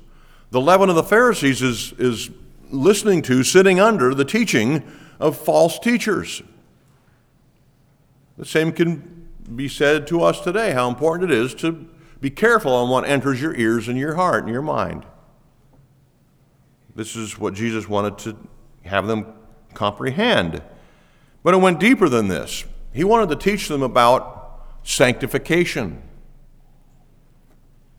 the 0.50 0.60
leaven 0.60 0.88
of 0.88 0.96
the 0.96 1.02
Pharisees 1.02 1.62
is, 1.62 1.92
is 1.98 2.30
listening 2.70 3.22
to, 3.22 3.42
sitting 3.42 3.80
under 3.80 4.14
the 4.14 4.24
teaching 4.24 4.82
of 5.18 5.36
false 5.36 5.78
teachers. 5.78 6.42
The 8.38 8.44
same 8.44 8.72
can 8.72 9.28
be 9.54 9.68
said 9.68 10.06
to 10.08 10.22
us 10.22 10.40
today 10.40 10.72
how 10.72 10.88
important 10.88 11.30
it 11.30 11.36
is 11.36 11.54
to 11.56 11.88
be 12.20 12.30
careful 12.30 12.72
on 12.72 12.88
what 12.88 13.04
enters 13.04 13.40
your 13.40 13.54
ears 13.54 13.88
and 13.88 13.98
your 13.98 14.14
heart 14.14 14.44
and 14.44 14.52
your 14.52 14.62
mind. 14.62 15.04
This 16.94 17.14
is 17.14 17.38
what 17.38 17.54
Jesus 17.54 17.88
wanted 17.88 18.18
to 18.18 18.36
have 18.84 19.06
them 19.06 19.26
comprehend. 19.74 20.62
But 21.42 21.54
it 21.54 21.58
went 21.58 21.78
deeper 21.78 22.08
than 22.08 22.28
this. 22.28 22.64
He 22.92 23.04
wanted 23.04 23.28
to 23.28 23.36
teach 23.36 23.68
them 23.68 23.82
about 23.82 24.62
sanctification. 24.82 26.02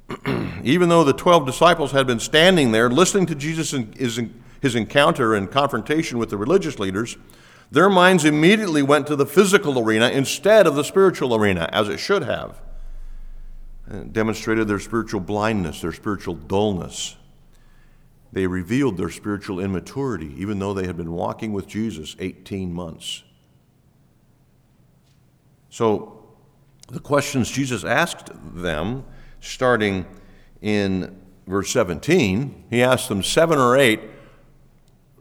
even 0.63 0.89
though 0.89 1.03
the 1.03 1.13
12 1.13 1.45
disciples 1.45 1.91
had 1.91 2.07
been 2.07 2.19
standing 2.19 2.71
there 2.71 2.89
listening 2.89 3.25
to 3.27 3.35
Jesus 3.35 3.73
and 3.73 3.93
his, 3.95 4.19
his 4.61 4.75
encounter 4.75 5.35
and 5.35 5.51
confrontation 5.51 6.17
with 6.17 6.29
the 6.29 6.37
religious 6.37 6.79
leaders, 6.79 7.17
their 7.71 7.89
minds 7.89 8.25
immediately 8.25 8.81
went 8.81 9.07
to 9.07 9.15
the 9.15 9.25
physical 9.25 9.79
arena 9.79 10.09
instead 10.09 10.65
of 10.65 10.75
the 10.75 10.83
spiritual 10.83 11.35
arena, 11.35 11.69
as 11.71 11.89
it 11.89 11.99
should 11.99 12.23
have. 12.23 12.61
Demonstrated 14.11 14.67
their 14.67 14.79
spiritual 14.79 15.21
blindness, 15.21 15.81
their 15.81 15.93
spiritual 15.93 16.35
dullness. 16.35 17.15
They 18.33 18.45
revealed 18.45 18.97
their 18.97 19.09
spiritual 19.09 19.59
immaturity, 19.59 20.33
even 20.37 20.59
though 20.59 20.73
they 20.73 20.85
had 20.85 20.97
been 20.97 21.13
walking 21.13 21.53
with 21.53 21.67
Jesus 21.67 22.15
18 22.19 22.73
months. 22.73 23.23
So, 25.69 26.13
the 26.89 26.99
questions 26.99 27.49
Jesus 27.49 27.83
asked 27.83 28.29
them 28.55 29.05
starting 29.39 30.05
in 30.61 31.17
verse 31.45 31.69
17, 31.71 32.65
he 32.69 32.81
asked 32.81 33.09
them 33.09 33.23
seven 33.23 33.57
or 33.57 33.77
eight 33.77 34.01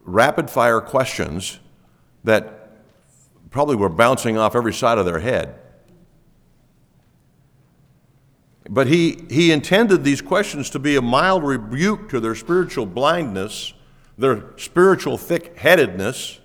rapid 0.04 0.50
fire 0.50 0.80
questions 0.80 1.58
that 2.24 2.70
probably 3.50 3.76
were 3.76 3.88
bouncing 3.88 4.36
off 4.36 4.54
every 4.54 4.72
side 4.72 4.98
of 4.98 5.04
their 5.04 5.20
head. 5.20 5.58
But 8.68 8.88
he, 8.88 9.24
he 9.30 9.52
intended 9.52 10.02
these 10.02 10.20
questions 10.20 10.70
to 10.70 10.78
be 10.78 10.96
a 10.96 11.02
mild 11.02 11.44
rebuke 11.44 12.08
to 12.10 12.20
their 12.20 12.34
spiritual 12.34 12.86
blindness, 12.86 13.72
their 14.18 14.56
spiritual 14.56 15.18
thick 15.18 15.56
headedness, 15.58 16.40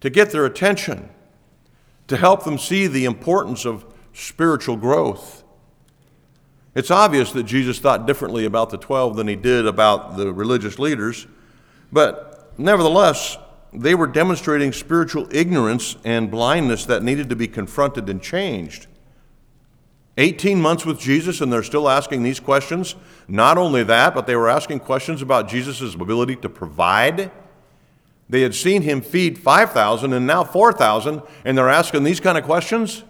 to 0.00 0.10
get 0.10 0.30
their 0.30 0.44
attention, 0.44 1.08
to 2.08 2.16
help 2.16 2.44
them 2.44 2.58
see 2.58 2.86
the 2.86 3.04
importance 3.04 3.64
of 3.64 3.84
spiritual 4.12 4.76
growth. 4.76 5.44
It's 6.74 6.90
obvious 6.90 7.32
that 7.32 7.44
Jesus 7.44 7.78
thought 7.78 8.06
differently 8.06 8.44
about 8.44 8.70
the 8.70 8.76
12 8.76 9.16
than 9.16 9.28
he 9.28 9.36
did 9.36 9.66
about 9.66 10.16
the 10.16 10.32
religious 10.32 10.78
leaders, 10.78 11.26
but 11.90 12.52
nevertheless, 12.58 13.38
they 13.72 13.94
were 13.94 14.06
demonstrating 14.06 14.72
spiritual 14.72 15.26
ignorance 15.30 15.96
and 16.04 16.30
blindness 16.30 16.84
that 16.86 17.02
needed 17.02 17.30
to 17.30 17.36
be 17.36 17.48
confronted 17.48 18.08
and 18.08 18.22
changed. 18.22 18.86
18 20.18 20.60
months 20.60 20.86
with 20.86 20.98
Jesus, 20.98 21.40
and 21.40 21.52
they're 21.52 21.62
still 21.62 21.88
asking 21.88 22.22
these 22.22 22.40
questions. 22.40 22.94
Not 23.28 23.58
only 23.58 23.82
that, 23.84 24.14
but 24.14 24.26
they 24.26 24.36
were 24.36 24.48
asking 24.48 24.80
questions 24.80 25.20
about 25.20 25.48
Jesus' 25.48 25.94
ability 25.94 26.36
to 26.36 26.48
provide. 26.48 27.30
They 28.28 28.40
had 28.40 28.54
seen 28.54 28.82
him 28.82 29.02
feed 29.02 29.38
5,000 29.38 30.12
and 30.12 30.26
now 30.26 30.42
4,000, 30.42 31.22
and 31.44 31.58
they're 31.58 31.68
asking 31.68 32.04
these 32.04 32.20
kind 32.20 32.38
of 32.38 32.44
questions. 32.44 33.04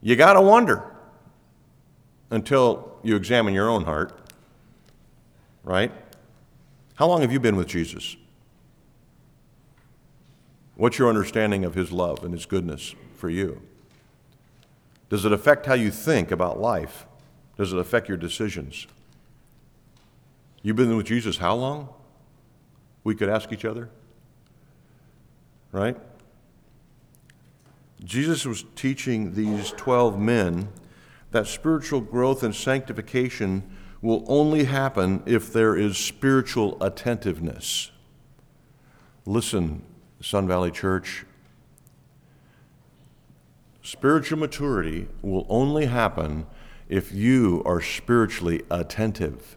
You 0.00 0.16
got 0.16 0.32
to 0.32 0.40
wonder 0.40 0.82
until 2.30 2.98
you 3.02 3.16
examine 3.16 3.52
your 3.52 3.68
own 3.68 3.84
heart, 3.84 4.18
right? 5.62 5.92
How 6.94 7.06
long 7.06 7.20
have 7.20 7.32
you 7.32 7.40
been 7.40 7.56
with 7.56 7.66
Jesus? 7.66 8.16
What's 10.74 10.98
your 10.98 11.10
understanding 11.10 11.64
of 11.66 11.74
his 11.74 11.92
love 11.92 12.24
and 12.24 12.32
his 12.32 12.46
goodness 12.46 12.94
for 13.14 13.28
you? 13.28 13.60
Does 15.10 15.24
it 15.24 15.32
affect 15.32 15.66
how 15.66 15.74
you 15.74 15.90
think 15.90 16.30
about 16.30 16.58
life? 16.58 17.04
Does 17.58 17.72
it 17.74 17.78
affect 17.78 18.08
your 18.08 18.16
decisions? 18.16 18.86
You've 20.62 20.76
been 20.76 20.96
with 20.96 21.06
Jesus 21.06 21.36
how 21.36 21.54
long? 21.56 21.88
We 23.04 23.14
could 23.14 23.28
ask 23.28 23.52
each 23.52 23.64
other. 23.64 23.90
Right? 25.72 25.96
Jesus 28.04 28.46
was 28.46 28.64
teaching 28.76 29.34
these 29.34 29.72
12 29.72 30.18
men 30.18 30.68
that 31.32 31.46
spiritual 31.46 32.00
growth 32.00 32.42
and 32.42 32.54
sanctification 32.54 33.76
will 34.00 34.24
only 34.28 34.64
happen 34.64 35.22
if 35.26 35.52
there 35.52 35.76
is 35.76 35.98
spiritual 35.98 36.82
attentiveness. 36.82 37.90
Listen, 39.26 39.82
Sun 40.20 40.48
Valley 40.48 40.70
Church, 40.70 41.24
spiritual 43.90 44.38
maturity 44.38 45.08
will 45.20 45.44
only 45.48 45.86
happen 45.86 46.46
if 46.88 47.10
you 47.10 47.60
are 47.66 47.82
spiritually 47.82 48.62
attentive. 48.70 49.56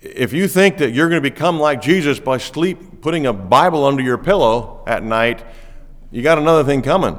If 0.00 0.32
you 0.32 0.48
think 0.48 0.78
that 0.78 0.90
you're 0.90 1.08
going 1.08 1.22
to 1.22 1.30
become 1.30 1.60
like 1.60 1.80
Jesus 1.80 2.18
by 2.18 2.38
sleep 2.38 3.02
putting 3.02 3.24
a 3.24 3.32
Bible 3.32 3.84
under 3.84 4.02
your 4.02 4.18
pillow 4.18 4.82
at 4.84 5.04
night, 5.04 5.44
you 6.10 6.22
got 6.22 6.38
another 6.38 6.64
thing 6.64 6.82
coming. 6.82 7.16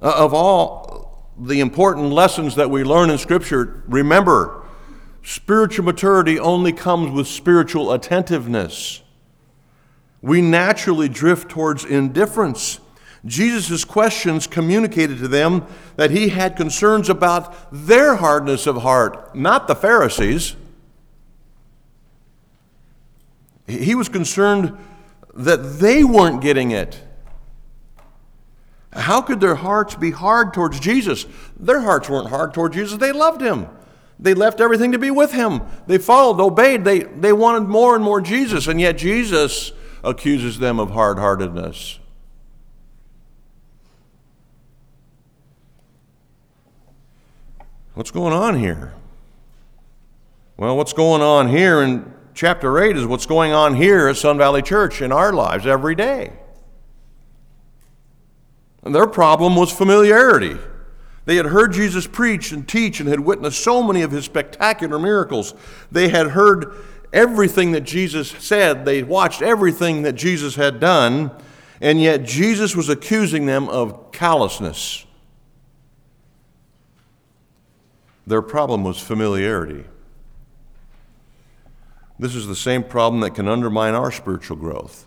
Uh, 0.00 0.14
of 0.16 0.32
all 0.32 1.34
the 1.38 1.60
important 1.60 2.12
lessons 2.12 2.54
that 2.54 2.70
we 2.70 2.82
learn 2.82 3.10
in 3.10 3.18
Scripture, 3.18 3.84
remember, 3.86 4.64
spiritual 5.22 5.84
maturity 5.84 6.38
only 6.38 6.72
comes 6.72 7.10
with 7.10 7.26
spiritual 7.26 7.92
attentiveness. 7.92 9.02
We 10.24 10.40
naturally 10.40 11.10
drift 11.10 11.50
towards 11.50 11.84
indifference. 11.84 12.80
Jesus' 13.26 13.84
questions 13.84 14.46
communicated 14.46 15.18
to 15.18 15.28
them 15.28 15.66
that 15.96 16.12
he 16.12 16.30
had 16.30 16.56
concerns 16.56 17.10
about 17.10 17.54
their 17.70 18.14
hardness 18.14 18.66
of 18.66 18.80
heart, 18.80 19.36
not 19.36 19.68
the 19.68 19.74
Pharisees. 19.74 20.56
He 23.66 23.94
was 23.94 24.08
concerned 24.08 24.72
that 25.34 25.78
they 25.78 26.04
weren't 26.04 26.40
getting 26.40 26.70
it. 26.70 27.02
How 28.94 29.20
could 29.20 29.40
their 29.40 29.56
hearts 29.56 29.94
be 29.94 30.10
hard 30.10 30.54
towards 30.54 30.80
Jesus? 30.80 31.26
Their 31.60 31.80
hearts 31.82 32.08
weren't 32.08 32.30
hard 32.30 32.54
towards 32.54 32.76
Jesus. 32.76 32.96
They 32.96 33.12
loved 33.12 33.42
him. 33.42 33.68
They 34.18 34.32
left 34.32 34.62
everything 34.62 34.92
to 34.92 34.98
be 34.98 35.10
with 35.10 35.32
him. 35.32 35.60
They 35.86 35.98
followed, 35.98 36.40
obeyed. 36.40 36.82
They, 36.82 37.00
they 37.00 37.34
wanted 37.34 37.68
more 37.68 37.94
and 37.94 38.02
more 38.02 38.22
Jesus. 38.22 38.68
And 38.68 38.80
yet 38.80 38.96
Jesus 38.96 39.72
accuses 40.04 40.58
them 40.58 40.78
of 40.78 40.90
hard 40.90 41.18
heartedness. 41.18 41.98
What's 47.94 48.10
going 48.10 48.32
on 48.32 48.58
here? 48.58 48.92
Well, 50.56 50.76
what's 50.76 50.92
going 50.92 51.22
on 51.22 51.48
here 51.48 51.82
in 51.82 52.12
chapter 52.34 52.82
8 52.82 52.96
is 52.96 53.06
what's 53.06 53.26
going 53.26 53.52
on 53.52 53.74
here 53.74 54.08
at 54.08 54.16
Sun 54.16 54.38
Valley 54.38 54.62
Church 54.62 55.00
in 55.00 55.12
our 55.12 55.32
lives 55.32 55.66
every 55.66 55.94
day. 55.94 56.32
And 58.82 58.94
their 58.94 59.06
problem 59.06 59.56
was 59.56 59.72
familiarity. 59.72 60.56
They 61.24 61.36
had 61.36 61.46
heard 61.46 61.72
Jesus 61.72 62.06
preach 62.06 62.52
and 62.52 62.68
teach 62.68 63.00
and 63.00 63.08
had 63.08 63.20
witnessed 63.20 63.62
so 63.62 63.82
many 63.82 64.02
of 64.02 64.10
his 64.10 64.26
spectacular 64.26 64.98
miracles. 64.98 65.54
They 65.90 66.08
had 66.08 66.28
heard 66.28 66.72
everything 67.14 67.72
that 67.72 67.82
Jesus 67.82 68.28
said, 68.28 68.84
they 68.84 69.02
watched 69.02 69.40
everything 69.40 70.02
that 70.02 70.14
Jesus 70.14 70.56
had 70.56 70.80
done, 70.80 71.30
and 71.80 72.00
yet 72.02 72.24
Jesus 72.24 72.76
was 72.76 72.88
accusing 72.88 73.46
them 73.46 73.68
of 73.68 74.12
callousness. 74.12 75.06
Their 78.26 78.42
problem 78.42 78.84
was 78.84 78.98
familiarity. 78.98 79.84
This 82.18 82.34
is 82.34 82.46
the 82.46 82.56
same 82.56 82.82
problem 82.82 83.20
that 83.20 83.34
can 83.34 83.48
undermine 83.48 83.94
our 83.94 84.10
spiritual 84.10 84.56
growth, 84.56 85.06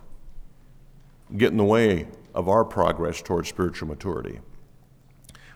get 1.35 1.51
in 1.51 1.57
the 1.57 1.63
way 1.63 2.07
of 2.33 2.47
our 2.47 2.63
progress 2.63 3.21
towards 3.21 3.49
spiritual 3.49 3.87
maturity. 3.87 4.39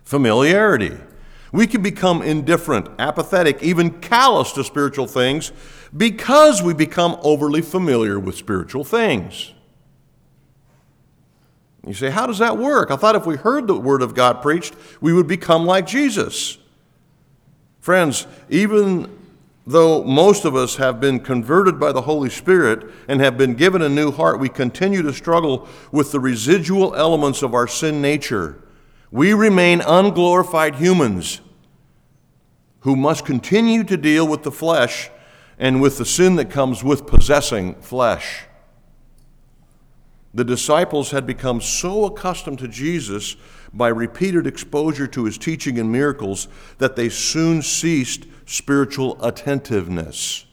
Familiarity. 0.04 0.98
We 1.52 1.68
can 1.68 1.82
become 1.82 2.22
indifferent, 2.22 2.88
apathetic, 2.98 3.62
even 3.62 4.00
callous 4.00 4.54
to 4.54 4.64
spiritual 4.64 5.08
things 5.08 5.52
because 5.96 6.62
we 6.62 6.74
become 6.74 7.18
overly 7.24 7.62
familiar 7.62 8.20
with 8.20 8.36
spiritual 8.36 8.86
things. 8.86 9.54
You 11.86 11.94
say, 11.94 12.10
how 12.10 12.28
does 12.28 12.38
that 12.38 12.58
work? 12.58 12.92
I 12.92 12.96
thought 12.96 13.16
if 13.16 13.26
we 13.26 13.36
heard 13.36 13.68
the 13.68 13.76
Word 13.76 14.02
of 14.02 14.14
God 14.14 14.42
preached, 14.42 14.76
we 15.02 15.14
would 15.14 15.28
become 15.28 15.66
like 15.66 15.88
Jesus. 15.88 16.58
Friends, 17.82 18.28
even 18.50 19.18
though 19.66 20.04
most 20.04 20.46
of 20.46 20.56
us 20.56 20.76
have 20.78 21.00
been 21.00 21.20
converted 21.20 21.80
by 21.80 21.92
the 21.92 22.02
Holy 22.02 22.30
Spirit 22.30 22.86
and 23.08 23.20
have 23.20 23.38
been 23.38 23.56
given 23.56 23.82
a 23.82 23.90
new 23.90 24.12
heart, 24.12 24.40
we 24.40 24.48
continue 24.48 25.02
to 25.02 25.12
struggle 25.12 25.68
with 25.92 26.12
the 26.12 26.20
residual 26.20 26.96
elements 26.96 27.42
of 27.42 27.54
our 27.54 27.68
sin 27.68 28.02
nature 28.02 28.62
we 29.12 29.34
remain 29.34 29.82
unglorified 29.82 30.76
humans 30.76 31.42
who 32.80 32.96
must 32.96 33.26
continue 33.26 33.84
to 33.84 33.98
deal 33.98 34.28
with 34.28 34.44
the 34.44 34.52
flesh 34.52 35.12
and 35.60 35.82
with 35.82 35.98
the 35.98 36.06
sin 36.06 36.38
that 36.38 36.50
comes 36.50 36.84
with 36.84 37.06
possessing 37.06 37.76
flesh. 37.76 38.46
The 40.34 40.46
disciples 40.46 41.12
had 41.12 41.28
become 41.28 41.60
so 41.60 42.06
accustomed 42.06 42.60
to 42.60 42.68
Jesus 42.68 43.36
by 43.74 43.90
repeated 43.90 44.48
exposure 44.48 45.08
to 45.08 45.26
his 45.26 45.38
teaching 45.38 45.78
and 45.78 45.92
miracles 45.92 46.48
that 46.78 46.96
they 46.96 47.10
soon 47.10 47.62
ceased 47.62 48.26
spiritual 48.46 49.24
attentiveness. 49.24 50.46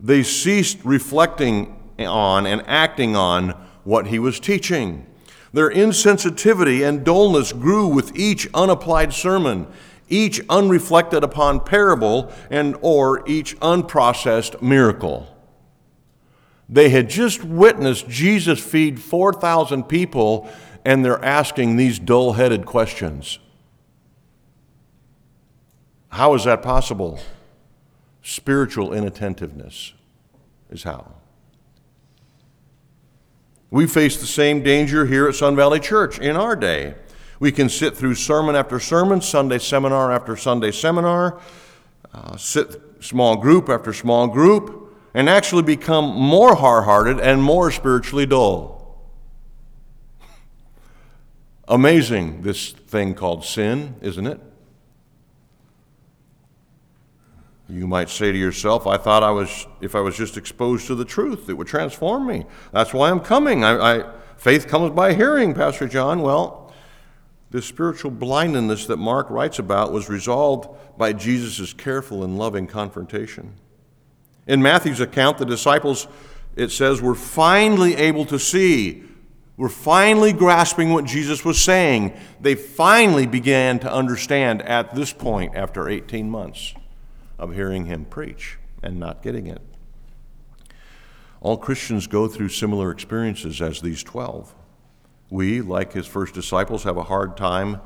They 0.00 0.24
ceased 0.24 0.78
reflecting 0.84 1.78
on 2.00 2.44
and 2.44 2.62
acting 2.66 3.14
on 3.14 3.50
what 3.84 4.08
he 4.08 4.18
was 4.18 4.40
teaching. 4.40 5.06
Their 5.52 5.70
insensitivity 5.70 6.86
and 6.86 7.04
dullness 7.04 7.52
grew 7.52 7.86
with 7.86 8.16
each 8.16 8.48
unapplied 8.54 9.12
sermon, 9.12 9.66
each 10.08 10.40
unreflected 10.48 11.22
upon 11.22 11.60
parable, 11.60 12.32
and 12.50 12.76
or 12.80 13.26
each 13.28 13.58
unprocessed 13.60 14.62
miracle. 14.62 15.28
They 16.68 16.88
had 16.88 17.10
just 17.10 17.44
witnessed 17.44 18.08
Jesus 18.08 18.58
feed 18.58 19.00
4,000 19.00 19.84
people, 19.84 20.48
and 20.84 21.04
they're 21.04 21.22
asking 21.22 21.76
these 21.76 21.98
dull 21.98 22.32
headed 22.32 22.64
questions. 22.64 23.38
How 26.08 26.34
is 26.34 26.44
that 26.44 26.62
possible? 26.62 27.20
Spiritual 28.22 28.92
inattentiveness 28.92 29.92
is 30.70 30.82
how. 30.84 31.12
We 33.72 33.86
face 33.86 34.18
the 34.18 34.26
same 34.26 34.62
danger 34.62 35.06
here 35.06 35.26
at 35.26 35.34
Sun 35.34 35.56
Valley 35.56 35.80
Church 35.80 36.18
in 36.18 36.36
our 36.36 36.54
day. 36.54 36.94
We 37.40 37.50
can 37.50 37.70
sit 37.70 37.96
through 37.96 38.16
sermon 38.16 38.54
after 38.54 38.78
sermon, 38.78 39.22
Sunday 39.22 39.56
seminar 39.56 40.12
after 40.12 40.36
Sunday 40.36 40.72
seminar, 40.72 41.40
uh, 42.12 42.36
sit 42.36 42.82
small 43.00 43.36
group 43.36 43.70
after 43.70 43.94
small 43.94 44.28
group, 44.28 44.94
and 45.14 45.26
actually 45.26 45.62
become 45.62 46.04
more 46.04 46.54
hard 46.54 46.84
hearted 46.84 47.18
and 47.18 47.42
more 47.42 47.70
spiritually 47.70 48.26
dull. 48.26 49.08
Amazing, 51.66 52.42
this 52.42 52.72
thing 52.72 53.14
called 53.14 53.42
sin, 53.42 53.94
isn't 54.02 54.26
it? 54.26 54.38
You 57.72 57.86
might 57.86 58.10
say 58.10 58.30
to 58.30 58.36
yourself, 58.36 58.86
I 58.86 58.98
thought 58.98 59.22
I 59.22 59.30
was, 59.30 59.66
if 59.80 59.94
I 59.94 60.00
was 60.00 60.14
just 60.14 60.36
exposed 60.36 60.86
to 60.88 60.94
the 60.94 61.06
truth, 61.06 61.48
it 61.48 61.54
would 61.54 61.66
transform 61.66 62.26
me. 62.26 62.44
That's 62.70 62.92
why 62.92 63.08
I'm 63.08 63.20
coming. 63.20 63.64
I, 63.64 64.00
I, 64.00 64.12
faith 64.36 64.68
comes 64.68 64.90
by 64.90 65.14
hearing, 65.14 65.54
Pastor 65.54 65.88
John. 65.88 66.20
Well, 66.20 66.70
this 67.50 67.64
spiritual 67.64 68.10
blindness 68.10 68.84
that 68.86 68.98
Mark 68.98 69.30
writes 69.30 69.58
about 69.58 69.90
was 69.90 70.10
resolved 70.10 70.68
by 70.98 71.14
Jesus' 71.14 71.72
careful 71.72 72.24
and 72.24 72.36
loving 72.36 72.66
confrontation. 72.66 73.54
In 74.46 74.60
Matthew's 74.60 75.00
account, 75.00 75.38
the 75.38 75.46
disciples, 75.46 76.08
it 76.54 76.72
says, 76.72 77.00
were 77.00 77.14
finally 77.14 77.94
able 77.94 78.26
to 78.26 78.38
see, 78.38 79.02
were 79.56 79.70
finally 79.70 80.34
grasping 80.34 80.92
what 80.92 81.06
Jesus 81.06 81.42
was 81.42 81.58
saying. 81.58 82.12
They 82.38 82.54
finally 82.54 83.26
began 83.26 83.78
to 83.78 83.90
understand 83.90 84.60
at 84.60 84.94
this 84.94 85.10
point 85.10 85.54
after 85.54 85.88
18 85.88 86.28
months 86.28 86.74
of 87.42 87.54
hearing 87.54 87.86
him 87.86 88.04
preach 88.04 88.56
and 88.82 88.98
not 88.98 89.22
getting 89.22 89.48
it. 89.48 89.60
All 91.40 91.56
Christians 91.56 92.06
go 92.06 92.28
through 92.28 92.50
similar 92.50 92.92
experiences 92.92 93.60
as 93.60 93.80
these 93.80 94.04
12. 94.04 94.54
We, 95.28 95.60
like 95.60 95.92
his 95.92 96.06
first 96.06 96.34
disciples, 96.34 96.84
have 96.84 96.96
a 96.96 97.02
hard 97.02 97.36
time 97.36 97.80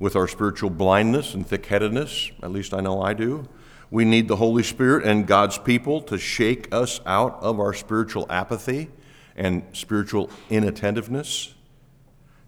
with 0.00 0.16
our 0.16 0.26
spiritual 0.26 0.70
blindness 0.70 1.34
and 1.34 1.46
thick 1.46 1.66
headedness. 1.66 2.32
At 2.42 2.50
least 2.50 2.74
I 2.74 2.80
know 2.80 3.00
I 3.00 3.14
do. 3.14 3.48
We 3.90 4.04
need 4.04 4.26
the 4.26 4.36
Holy 4.36 4.64
Spirit 4.64 5.06
and 5.06 5.24
God's 5.24 5.56
people 5.56 6.00
to 6.02 6.18
shake 6.18 6.74
us 6.74 7.00
out 7.06 7.38
of 7.40 7.60
our 7.60 7.72
spiritual 7.72 8.26
apathy 8.28 8.90
and 9.36 9.62
spiritual 9.72 10.30
inattentiveness. 10.50 11.54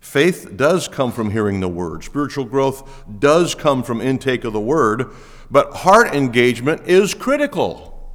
Faith 0.00 0.56
does 0.56 0.88
come 0.88 1.12
from 1.12 1.30
hearing 1.30 1.61
the 1.61 1.68
word. 1.68 2.04
Spiritual 2.04 2.44
growth 2.44 3.04
does 3.18 3.54
come 3.54 3.82
from 3.82 4.00
intake 4.00 4.44
of 4.44 4.52
the 4.52 4.61
word, 4.61 5.11
but 5.50 5.72
heart 5.78 6.14
engagement 6.14 6.82
is 6.87 7.14
critical. 7.14 8.14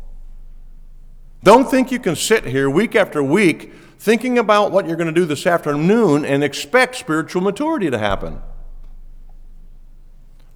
Don't 1.43 1.69
think 1.69 1.91
you 1.91 1.99
can 1.99 2.15
sit 2.15 2.45
here 2.45 2.69
week 2.69 2.95
after 2.95 3.21
week 3.21 3.73
thinking 3.99 4.37
about 4.37 4.71
what 4.71 4.87
you're 4.87 4.95
going 4.95 5.13
to 5.13 5.13
do 5.13 5.25
this 5.25 5.45
afternoon 5.45 6.25
and 6.25 6.43
expect 6.43 6.95
spiritual 6.95 7.41
maturity 7.41 7.89
to 7.89 7.97
happen. 7.97 8.41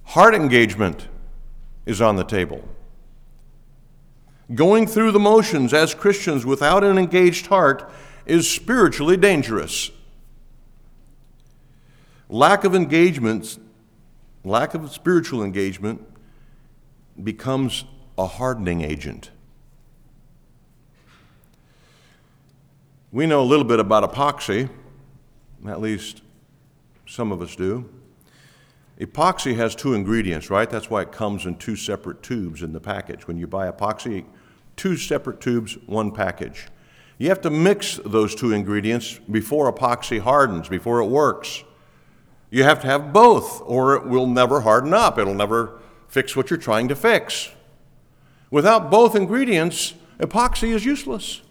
Heart 0.04 0.34
engagement 0.34 1.08
is 1.84 2.00
on 2.00 2.16
the 2.16 2.24
table. 2.24 2.66
Going 4.54 4.86
through 4.86 5.12
the 5.12 5.18
motions 5.18 5.74
as 5.74 5.94
Christians 5.94 6.46
without 6.46 6.82
an 6.82 6.96
engaged 6.96 7.46
heart 7.46 7.90
is 8.24 8.50
spiritually 8.50 9.18
dangerous. 9.18 9.90
Lack 12.28 12.64
of 12.64 12.74
engagement, 12.74 13.58
lack 14.44 14.74
of 14.74 14.90
spiritual 14.92 15.42
engagement, 15.42 16.04
becomes 17.22 17.84
a 18.18 18.26
hardening 18.26 18.82
agent. 18.82 19.30
We 23.10 23.24
know 23.24 23.40
a 23.40 23.44
little 23.44 23.64
bit 23.64 23.80
about 23.80 24.12
epoxy, 24.12 24.68
at 25.66 25.80
least 25.80 26.20
some 27.06 27.32
of 27.32 27.40
us 27.40 27.56
do. 27.56 27.88
Epoxy 29.00 29.56
has 29.56 29.74
two 29.74 29.94
ingredients, 29.94 30.50
right? 30.50 30.68
That's 30.68 30.90
why 30.90 31.02
it 31.02 31.12
comes 31.12 31.46
in 31.46 31.56
two 31.56 31.76
separate 31.76 32.22
tubes 32.22 32.62
in 32.62 32.72
the 32.72 32.80
package. 32.80 33.26
When 33.26 33.38
you 33.38 33.46
buy 33.46 33.70
epoxy, 33.70 34.26
two 34.76 34.96
separate 34.96 35.40
tubes, 35.40 35.78
one 35.86 36.10
package. 36.10 36.66
You 37.16 37.28
have 37.28 37.40
to 37.42 37.50
mix 37.50 37.98
those 38.04 38.34
two 38.34 38.52
ingredients 38.52 39.18
before 39.30 39.72
epoxy 39.72 40.20
hardens, 40.20 40.68
before 40.68 41.00
it 41.00 41.06
works. 41.06 41.64
You 42.50 42.64
have 42.64 42.80
to 42.80 42.86
have 42.86 43.12
both, 43.12 43.62
or 43.64 43.94
it 43.94 44.06
will 44.06 44.26
never 44.26 44.60
harden 44.60 44.94
up. 44.94 45.18
It'll 45.18 45.34
never 45.34 45.80
fix 46.08 46.34
what 46.34 46.50
you're 46.50 46.58
trying 46.58 46.88
to 46.88 46.96
fix. 46.96 47.50
Without 48.50 48.90
both 48.90 49.14
ingredients, 49.14 49.94
epoxy 50.18 50.74
is 50.74 50.84
useless. 50.84 51.42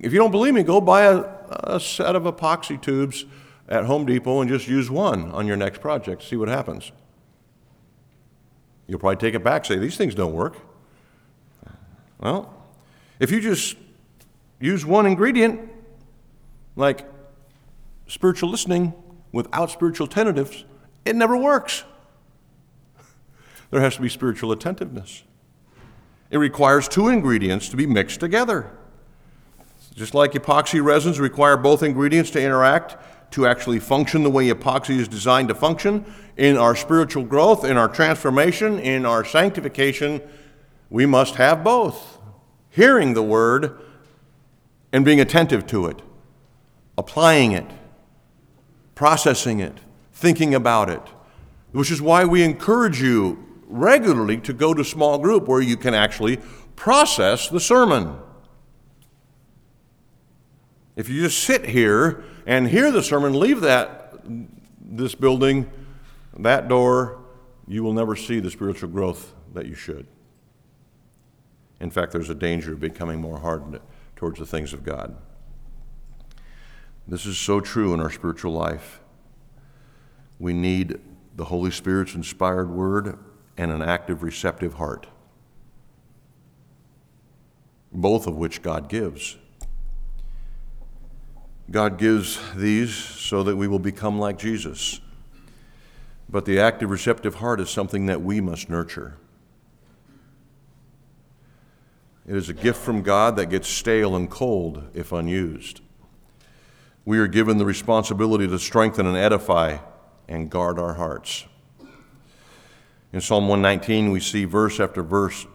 If 0.00 0.12
you 0.12 0.18
don't 0.18 0.30
believe 0.30 0.54
me, 0.54 0.62
go 0.62 0.80
buy 0.80 1.02
a, 1.02 1.24
a, 1.48 1.80
set 1.80 2.16
of 2.16 2.24
epoxy 2.24 2.80
tubes 2.80 3.24
at 3.68 3.84
Home 3.84 4.06
Depot 4.06 4.40
and 4.40 4.50
just 4.50 4.66
use 4.66 4.90
one 4.90 5.30
on 5.30 5.46
your 5.46 5.56
next 5.56 5.80
project. 5.80 6.22
See 6.22 6.36
what 6.36 6.48
happens. 6.48 6.90
You'll 8.88 8.98
probably 8.98 9.16
take 9.16 9.34
it 9.34 9.44
back, 9.44 9.64
say, 9.64 9.76
These 9.76 9.96
things 9.96 10.14
don't 10.14 10.32
work. 10.32 10.56
Well, 12.18 12.52
if 13.20 13.30
you 13.30 13.40
just 13.40 13.76
use 14.60 14.84
one 14.84 15.06
ingredient, 15.06 15.70
like 16.74 17.06
spiritual 18.06 18.50
listening 18.50 18.94
without 19.32 19.70
spiritual 19.70 20.06
tentatives, 20.06 20.64
it 21.04 21.16
never 21.16 21.36
works. 21.36 21.84
There 23.70 23.80
has 23.80 23.96
to 23.96 24.02
be 24.02 24.08
spiritual 24.08 24.52
attentiveness. 24.52 25.24
It 26.30 26.38
requires 26.38 26.88
two 26.88 27.08
ingredients 27.08 27.68
to 27.70 27.76
be 27.76 27.86
mixed 27.86 28.20
together. 28.20 28.70
Just 29.94 30.14
like 30.14 30.32
epoxy 30.32 30.82
resins 30.82 31.18
require 31.18 31.56
both 31.56 31.82
ingredients 31.82 32.30
to 32.30 32.42
interact 32.42 32.96
to 33.32 33.46
actually 33.46 33.78
function 33.78 34.22
the 34.22 34.30
way 34.30 34.48
epoxy 34.48 34.98
is 34.98 35.08
designed 35.08 35.48
to 35.48 35.54
function, 35.54 36.04
in 36.36 36.56
our 36.56 36.76
spiritual 36.76 37.24
growth, 37.24 37.64
in 37.64 37.76
our 37.76 37.88
transformation, 37.88 38.78
in 38.78 39.04
our 39.04 39.24
sanctification, 39.24 40.20
we 40.90 41.06
must 41.06 41.34
have 41.36 41.64
both. 41.64 42.18
Hearing 42.70 43.14
the 43.14 43.22
word 43.22 43.80
and 44.92 45.04
being 45.04 45.20
attentive 45.20 45.66
to 45.68 45.86
it, 45.86 46.00
applying 46.96 47.52
it, 47.52 47.66
processing 48.94 49.60
it, 49.60 49.78
thinking 50.12 50.54
about 50.54 50.88
it, 50.88 51.02
which 51.72 51.90
is 51.90 52.00
why 52.00 52.24
we 52.24 52.42
encourage 52.42 53.00
you 53.00 53.44
regularly 53.66 54.36
to 54.38 54.52
go 54.52 54.74
to 54.74 54.84
small 54.84 55.18
group 55.18 55.48
where 55.48 55.60
you 55.60 55.76
can 55.76 55.94
actually 55.94 56.38
process 56.76 57.48
the 57.48 57.60
sermon. 57.60 58.16
If 60.94 61.08
you 61.08 61.22
just 61.22 61.42
sit 61.42 61.64
here 61.66 62.22
and 62.46 62.68
hear 62.68 62.90
the 62.90 63.02
sermon, 63.02 63.38
leave 63.38 63.62
that 63.62 64.22
this 64.80 65.14
building, 65.14 65.70
that 66.36 66.68
door, 66.68 67.18
you 67.66 67.82
will 67.82 67.94
never 67.94 68.14
see 68.14 68.40
the 68.40 68.50
spiritual 68.50 68.90
growth 68.90 69.32
that 69.54 69.66
you 69.66 69.74
should. 69.74 70.06
In 71.80 71.90
fact, 71.90 72.12
there's 72.12 72.30
a 72.30 72.34
danger 72.34 72.74
of 72.74 72.80
becoming 72.80 73.20
more 73.20 73.38
hardened 73.38 73.80
towards 74.16 74.38
the 74.38 74.46
things 74.46 74.72
of 74.72 74.84
God. 74.84 75.16
This 77.06 77.26
is 77.26 77.36
so 77.36 77.60
true 77.60 77.92
in 77.92 78.00
our 78.00 78.10
spiritual 78.10 78.52
life. 78.52 79.00
We 80.38 80.52
need 80.52 80.98
the 81.36 81.44
Holy 81.44 81.70
Spirit's 81.70 82.14
inspired 82.14 82.70
word 82.70 83.18
and 83.56 83.70
an 83.70 83.82
active, 83.82 84.22
receptive 84.22 84.74
heart, 84.74 85.06
both 87.92 88.26
of 88.26 88.36
which 88.36 88.62
God 88.62 88.88
gives. 88.88 89.36
God 91.70 91.98
gives 91.98 92.38
these 92.54 92.94
so 92.94 93.42
that 93.42 93.56
we 93.56 93.66
will 93.66 93.78
become 93.78 94.18
like 94.18 94.38
Jesus. 94.38 95.00
But 96.28 96.44
the 96.44 96.60
active, 96.60 96.90
receptive 96.90 97.36
heart 97.36 97.60
is 97.60 97.70
something 97.70 98.06
that 98.06 98.22
we 98.22 98.40
must 98.40 98.70
nurture. 98.70 99.16
It 102.26 102.36
is 102.36 102.48
a 102.48 102.54
gift 102.54 102.80
from 102.80 103.02
God 103.02 103.36
that 103.36 103.46
gets 103.46 103.68
stale 103.68 104.14
and 104.14 104.30
cold 104.30 104.84
if 104.94 105.12
unused. 105.12 105.80
We 107.04 107.18
are 107.18 107.26
given 107.26 107.58
the 107.58 107.64
responsibility 107.64 108.46
to 108.46 108.58
strengthen 108.58 109.06
and 109.06 109.16
edify 109.16 109.78
and 110.28 110.48
guard 110.48 110.78
our 110.78 110.94
hearts. 110.94 111.46
In 113.12 113.20
Psalm 113.20 113.48
119, 113.48 114.12
we 114.12 114.20
see 114.20 114.44
verse 114.44 114.78
after 114.78 115.02
verse 115.02 115.46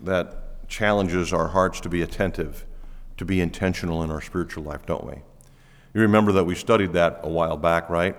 that 0.00 0.68
challenges 0.68 1.32
our 1.32 1.48
hearts 1.48 1.80
to 1.82 1.90
be 1.90 2.00
attentive, 2.00 2.64
to 3.18 3.24
be 3.26 3.40
intentional 3.40 4.02
in 4.02 4.10
our 4.10 4.22
spiritual 4.22 4.64
life, 4.64 4.86
don't 4.86 5.04
we? 5.04 5.16
You 5.94 6.00
remember 6.00 6.32
that 6.32 6.44
we 6.44 6.54
studied 6.54 6.94
that 6.94 7.20
a 7.22 7.28
while 7.28 7.58
back, 7.58 7.90
right? 7.90 8.16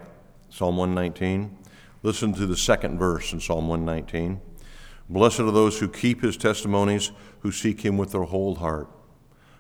Psalm 0.50 0.78
119. 0.78 1.58
Listen 2.04 2.34
to 2.34 2.46
the 2.46 2.56
second 2.56 3.00
verse 3.00 3.34
in 3.34 3.40
Psalm 3.40 3.68
119. 3.68 4.40
Blessed 5.10 5.40
are 5.40 5.52
those 5.52 5.80
who 5.80 5.90
keep 5.90 6.22
his 6.22 6.38
testimonies, 6.38 7.12
who 7.40 7.52
seek 7.52 7.82
him 7.82 7.98
with 7.98 8.12
their 8.12 8.24
whole 8.24 8.56
heart. 8.56 8.88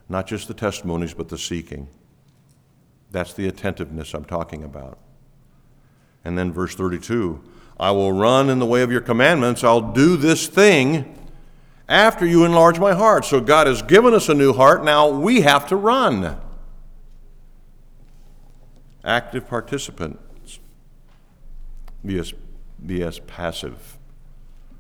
Not 0.07 0.27
just 0.27 0.47
the 0.47 0.53
testimonies, 0.53 1.15
but 1.15 1.29
the 1.29 1.39
seeking. 1.39 1.89
That's 3.13 3.33
the 3.33 3.47
attentiveness 3.47 4.13
I'm 4.13 4.25
talking 4.25 4.63
about. 4.63 4.97
And 6.25 6.37
then 6.37 6.51
verse 6.51 6.75
32 6.75 7.41
I 7.79 7.91
will 7.91 8.11
run 8.11 8.49
in 8.49 8.59
the 8.59 8.65
way 8.65 8.81
of 8.81 8.91
your 8.91 9.01
commandments. 9.01 9.63
I'll 9.63 9.93
do 9.93 10.17
this 10.17 10.47
thing 10.47 11.17
after 11.87 12.25
you 12.25 12.43
enlarge 12.43 12.79
my 12.79 12.93
heart. 12.93 13.25
So 13.25 13.39
God 13.39 13.67
has 13.67 13.81
given 13.81 14.13
us 14.13 14.29
a 14.29 14.33
new 14.33 14.53
heart. 14.53 14.83
Now 14.83 15.09
we 15.09 15.41
have 15.41 15.67
to 15.69 15.75
run. 15.75 16.39
Active 19.03 19.47
participants, 19.47 20.59
be 22.05 22.17
as, 22.17 22.33
be 22.83 23.03
as 23.03 23.19
passive 23.19 23.97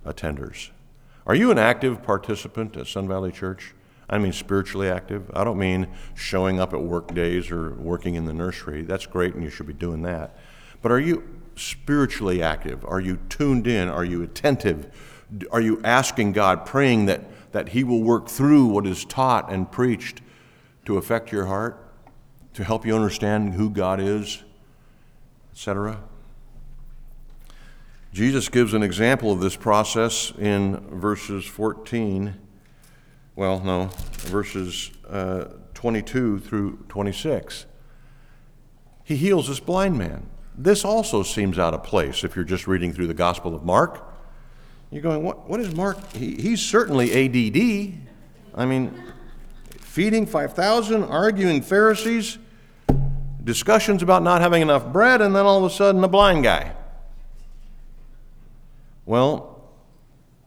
attenders. 0.05 0.69
Are 1.27 1.35
you 1.35 1.51
an 1.51 1.57
active 1.57 2.03
participant 2.03 2.77
at 2.77 2.87
Sun 2.87 3.07
Valley 3.07 3.31
Church? 3.31 3.73
I 4.13 4.19
mean 4.19 4.31
spiritually 4.31 4.89
active. 4.89 5.31
I 5.33 5.43
don't 5.43 5.57
mean 5.57 5.87
showing 6.13 6.59
up 6.59 6.71
at 6.71 6.79
work 6.79 7.15
days 7.15 7.49
or 7.49 7.73
working 7.73 8.13
in 8.13 8.25
the 8.25 8.33
nursery. 8.33 8.83
That's 8.83 9.07
great 9.07 9.33
and 9.33 9.43
you 9.43 9.49
should 9.49 9.65
be 9.65 9.73
doing 9.73 10.03
that. 10.03 10.37
But 10.83 10.91
are 10.91 10.99
you 10.99 11.27
spiritually 11.55 12.43
active? 12.43 12.85
Are 12.85 12.99
you 12.99 13.17
tuned 13.29 13.65
in? 13.65 13.89
Are 13.89 14.05
you 14.05 14.21
attentive? 14.21 14.93
Are 15.49 15.61
you 15.61 15.81
asking 15.83 16.33
God, 16.33 16.63
praying 16.63 17.07
that, 17.07 17.23
that 17.53 17.69
He 17.69 17.83
will 17.83 18.03
work 18.03 18.29
through 18.29 18.67
what 18.67 18.85
is 18.85 19.03
taught 19.03 19.51
and 19.51 19.71
preached 19.71 20.21
to 20.85 20.97
affect 20.97 21.31
your 21.31 21.47
heart, 21.47 21.83
to 22.53 22.63
help 22.63 22.85
you 22.85 22.93
understand 22.93 23.55
who 23.55 23.67
God 23.67 23.99
is, 23.99 24.43
etc.? 25.53 26.03
Jesus 28.13 28.47
gives 28.47 28.75
an 28.75 28.83
example 28.83 29.31
of 29.31 29.39
this 29.39 29.55
process 29.55 30.31
in 30.37 30.77
verses 30.99 31.45
14, 31.45 32.42
well, 33.35 33.59
no, 33.59 33.89
verses 34.27 34.91
uh, 35.09 35.45
22 35.73 36.39
through 36.39 36.77
26. 36.89 37.65
He 39.03 39.15
heals 39.15 39.47
this 39.47 39.59
blind 39.59 39.97
man. 39.97 40.29
This 40.55 40.85
also 40.85 41.23
seems 41.23 41.57
out 41.57 41.73
of 41.73 41.83
place 41.83 42.23
if 42.23 42.35
you're 42.35 42.45
just 42.45 42.67
reading 42.67 42.93
through 42.93 43.07
the 43.07 43.13
Gospel 43.13 43.55
of 43.55 43.63
Mark. 43.63 44.07
You're 44.91 45.01
going, 45.01 45.23
what, 45.23 45.49
what 45.49 45.59
is 45.59 45.73
Mark? 45.75 45.97
He, 46.13 46.35
he's 46.35 46.61
certainly 46.61 47.11
ADD. 47.11 47.97
I 48.55 48.65
mean, 48.65 48.93
feeding 49.79 50.27
5,000, 50.27 51.03
arguing 51.03 51.63
Pharisees, 51.63 52.37
discussions 53.43 54.03
about 54.03 54.21
not 54.21 54.41
having 54.41 54.61
enough 54.61 54.93
bread, 54.93 55.21
and 55.21 55.35
then 55.35 55.45
all 55.45 55.57
of 55.57 55.71
a 55.71 55.73
sudden 55.73 56.03
a 56.03 56.07
blind 56.07 56.43
guy. 56.43 56.73
Well, 59.05 59.63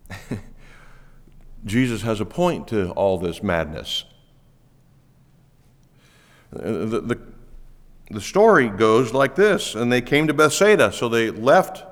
Jesus 1.66 2.02
has 2.02 2.20
a 2.20 2.24
point 2.24 2.68
to 2.68 2.90
all 2.92 3.18
this 3.18 3.42
madness. 3.42 4.04
The, 6.52 7.00
the, 7.00 7.20
the, 8.10 8.20
story 8.20 8.68
goes 8.68 9.12
like 9.12 9.34
this 9.34 9.74
and 9.74 9.92
they 9.92 10.00
came 10.00 10.28
to 10.28 10.32
Bethsaida, 10.32 10.92
so 10.92 11.08
they 11.08 11.30
left 11.30 11.84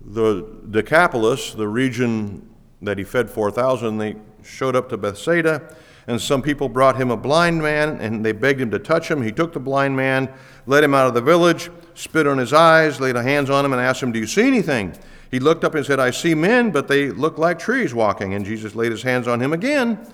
the 0.00 0.46
Decapolis, 0.70 1.52
the 1.52 1.68
region 1.68 2.48
that 2.80 2.96
he 2.96 3.04
fed 3.04 3.30
4,000, 3.30 3.98
they 3.98 4.16
showed 4.42 4.74
up 4.74 4.88
to 4.88 4.96
Bethsaida, 4.96 5.76
and 6.06 6.20
some 6.20 6.42
people 6.42 6.68
brought 6.68 6.96
him 6.96 7.10
a 7.10 7.16
blind 7.16 7.62
man, 7.62 8.00
and 8.00 8.24
they 8.24 8.32
begged 8.32 8.60
him 8.60 8.70
to 8.70 8.78
touch 8.78 9.10
him. 9.10 9.22
He 9.22 9.32
took 9.32 9.52
the 9.52 9.60
blind 9.60 9.94
man, 9.96 10.32
led 10.66 10.82
him 10.82 10.94
out 10.94 11.06
of 11.06 11.14
the 11.14 11.22
village, 11.22 11.70
spit 11.94 12.26
on 12.26 12.38
his 12.38 12.52
eyes, 12.52 12.98
laid 12.98 13.16
hands 13.16 13.50
on 13.50 13.64
him, 13.64 13.72
and 13.72 13.80
asked 13.80 14.02
him, 14.02 14.12
Do 14.12 14.18
you 14.18 14.26
see 14.26 14.46
anything? 14.46 14.94
He 15.34 15.40
looked 15.40 15.64
up 15.64 15.74
and 15.74 15.84
said, 15.84 15.98
I 15.98 16.12
see 16.12 16.32
men, 16.32 16.70
but 16.70 16.86
they 16.86 17.10
look 17.10 17.38
like 17.38 17.58
trees 17.58 17.92
walking. 17.92 18.34
And 18.34 18.46
Jesus 18.46 18.76
laid 18.76 18.92
his 18.92 19.02
hands 19.02 19.26
on 19.26 19.42
him 19.42 19.52
again, 19.52 20.06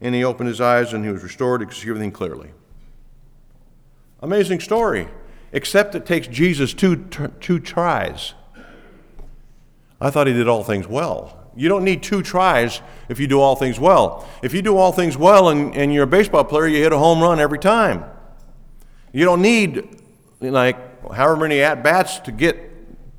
and 0.00 0.16
he 0.16 0.24
opened 0.24 0.48
his 0.48 0.60
eyes, 0.60 0.92
and 0.92 1.04
he 1.04 1.12
was 1.12 1.22
restored 1.22 1.60
to 1.60 1.72
see 1.72 1.88
everything 1.88 2.10
clearly. 2.10 2.50
Amazing 4.20 4.58
story, 4.58 5.06
except 5.52 5.94
it 5.94 6.04
takes 6.04 6.26
Jesus 6.26 6.74
two, 6.74 7.04
two 7.38 7.60
tries. 7.60 8.34
I 10.00 10.10
thought 10.10 10.26
he 10.26 10.32
did 10.32 10.48
all 10.48 10.64
things 10.64 10.88
well. 10.88 11.48
You 11.54 11.68
don't 11.68 11.84
need 11.84 12.02
two 12.02 12.20
tries 12.20 12.80
if 13.08 13.20
you 13.20 13.28
do 13.28 13.40
all 13.40 13.54
things 13.54 13.78
well. 13.78 14.28
If 14.42 14.52
you 14.54 14.60
do 14.60 14.76
all 14.76 14.90
things 14.90 15.16
well 15.16 15.50
and, 15.50 15.72
and 15.76 15.94
you're 15.94 16.02
a 16.02 16.08
baseball 16.08 16.42
player, 16.42 16.66
you 16.66 16.82
hit 16.82 16.92
a 16.92 16.98
home 16.98 17.22
run 17.22 17.38
every 17.38 17.60
time. 17.60 18.04
You 19.12 19.24
don't 19.24 19.40
need 19.40 20.00
like 20.40 21.12
however 21.12 21.36
many 21.36 21.60
at 21.60 21.84
bats 21.84 22.18
to 22.18 22.32
get 22.32 22.72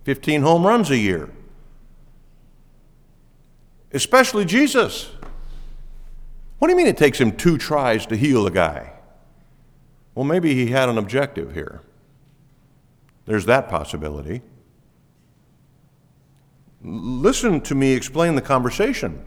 15 0.03 0.41
home 0.41 0.67
runs 0.67 0.91
a 0.91 0.97
year 0.97 1.29
especially 3.95 4.45
Jesus. 4.45 5.09
What 6.59 6.67
do 6.67 6.73
you 6.73 6.77
mean 6.77 6.87
it 6.87 6.97
takes 6.97 7.19
him 7.19 7.35
two 7.35 7.57
tries 7.57 8.05
to 8.07 8.17
heal 8.17 8.45
a 8.45 8.51
guy? 8.51 8.93
Well, 10.13 10.25
maybe 10.25 10.53
he 10.53 10.67
had 10.67 10.89
an 10.89 10.97
objective 10.97 11.53
here. 11.53 11.81
There's 13.25 13.45
that 13.45 13.69
possibility. 13.69 14.41
Listen 16.83 17.61
to 17.61 17.75
me 17.75 17.93
explain 17.93 18.35
the 18.35 18.41
conversation. 18.41 19.25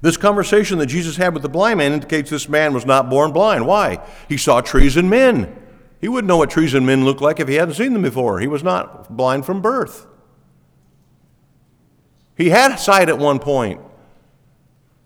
This 0.00 0.16
conversation 0.16 0.78
that 0.78 0.86
Jesus 0.86 1.16
had 1.16 1.32
with 1.32 1.42
the 1.42 1.48
blind 1.48 1.78
man 1.78 1.92
indicates 1.92 2.30
this 2.30 2.48
man 2.48 2.74
was 2.74 2.86
not 2.86 3.10
born 3.10 3.32
blind. 3.32 3.66
Why? 3.66 4.04
He 4.28 4.36
saw 4.36 4.60
trees 4.60 4.96
and 4.96 5.08
men. 5.10 5.60
He 6.00 6.08
wouldn't 6.08 6.28
know 6.28 6.36
what 6.36 6.50
trees 6.50 6.74
and 6.74 6.86
men 6.86 7.04
look 7.04 7.20
like 7.20 7.40
if 7.40 7.48
he 7.48 7.54
hadn't 7.54 7.74
seen 7.74 7.94
them 7.94 8.02
before. 8.02 8.40
He 8.40 8.46
was 8.46 8.62
not 8.62 9.16
blind 9.16 9.46
from 9.46 9.62
birth. 9.62 10.06
He 12.36 12.50
had 12.50 12.76
sight 12.76 13.08
at 13.08 13.18
one 13.18 13.38
point. 13.38 13.80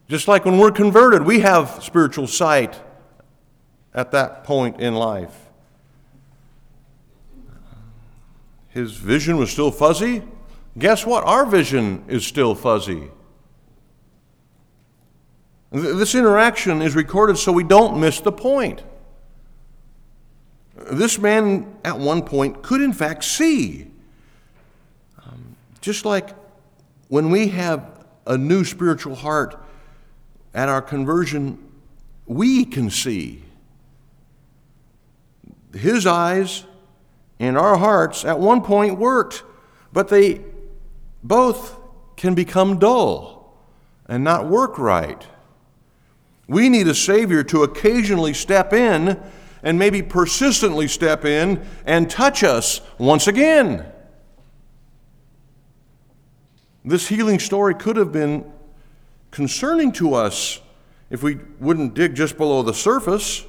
Just 0.09 0.26
like 0.26 0.45
when 0.45 0.59
we're 0.59 0.70
converted, 0.70 1.22
we 1.22 1.41
have 1.41 1.83
spiritual 1.83 2.26
sight 2.26 2.81
at 3.93 4.11
that 4.12 4.45
point 4.45 4.81
in 4.81 4.95
life. 4.95 5.49
His 8.68 8.93
vision 8.93 9.37
was 9.37 9.51
still 9.51 9.70
fuzzy. 9.70 10.22
Guess 10.79 11.05
what? 11.05 11.24
Our 11.24 11.45
vision 11.45 12.05
is 12.09 12.24
still 12.24 12.55
fuzzy. 12.55 13.11
This 15.70 16.14
interaction 16.14 16.81
is 16.81 16.95
recorded 16.95 17.37
so 17.37 17.53
we 17.53 17.64
don't 17.64 18.01
miss 18.01 18.20
the 18.20 18.33
point. 18.33 18.83
This 20.91 21.18
man 21.18 21.76
at 21.85 21.99
one 21.99 22.22
point 22.22 22.62
could, 22.62 22.81
in 22.81 22.93
fact, 22.93 23.24
see. 23.24 23.89
Um, 25.26 25.57
just 25.81 26.05
like 26.05 26.31
when 27.09 27.31
we 27.31 27.49
have 27.49 28.05
a 28.27 28.37
new 28.37 28.65
spiritual 28.65 29.15
heart 29.15 29.61
at 30.55 30.69
our 30.69 30.83
conversion, 30.83 31.59
we 32.27 32.65
can 32.65 32.91
see. 32.91 33.43
His 35.75 36.07
eyes 36.07 36.65
and 37.39 37.57
our 37.57 37.77
hearts 37.77 38.25
at 38.25 38.39
one 38.39 38.63
point 38.63 38.99
worked, 38.99 39.43
but 39.93 40.09
they 40.09 40.43
both 41.23 41.79
can 42.17 42.35
become 42.35 42.79
dull 42.79 43.57
and 44.07 44.25
not 44.25 44.47
work 44.47 44.79
right. 44.79 45.27
We 46.49 46.69
need 46.69 46.89
a 46.89 46.95
Savior 46.95 47.43
to 47.45 47.63
occasionally 47.63 48.35
step 48.35 48.73
in 48.73 49.21
and 49.63 49.79
maybe 49.79 50.03
persistently 50.03 50.89
step 50.89 51.25
in 51.25 51.65
and 51.85 52.11
touch 52.11 52.43
us 52.43 52.81
once 52.99 53.27
again. 53.27 53.85
This 56.89 57.07
healing 57.07 57.39
story 57.39 57.74
could 57.74 57.97
have 57.97 58.12
been 58.12 58.51
concerning 59.30 59.93
to 59.93 60.14
us 60.14 60.59
if 61.11 61.22
we 61.22 61.39
wouldn't 61.61 61.93
dig 61.93 62.14
just 62.14 62.39
below 62.39 62.62
the 62.62 62.72
surface. 62.72 63.45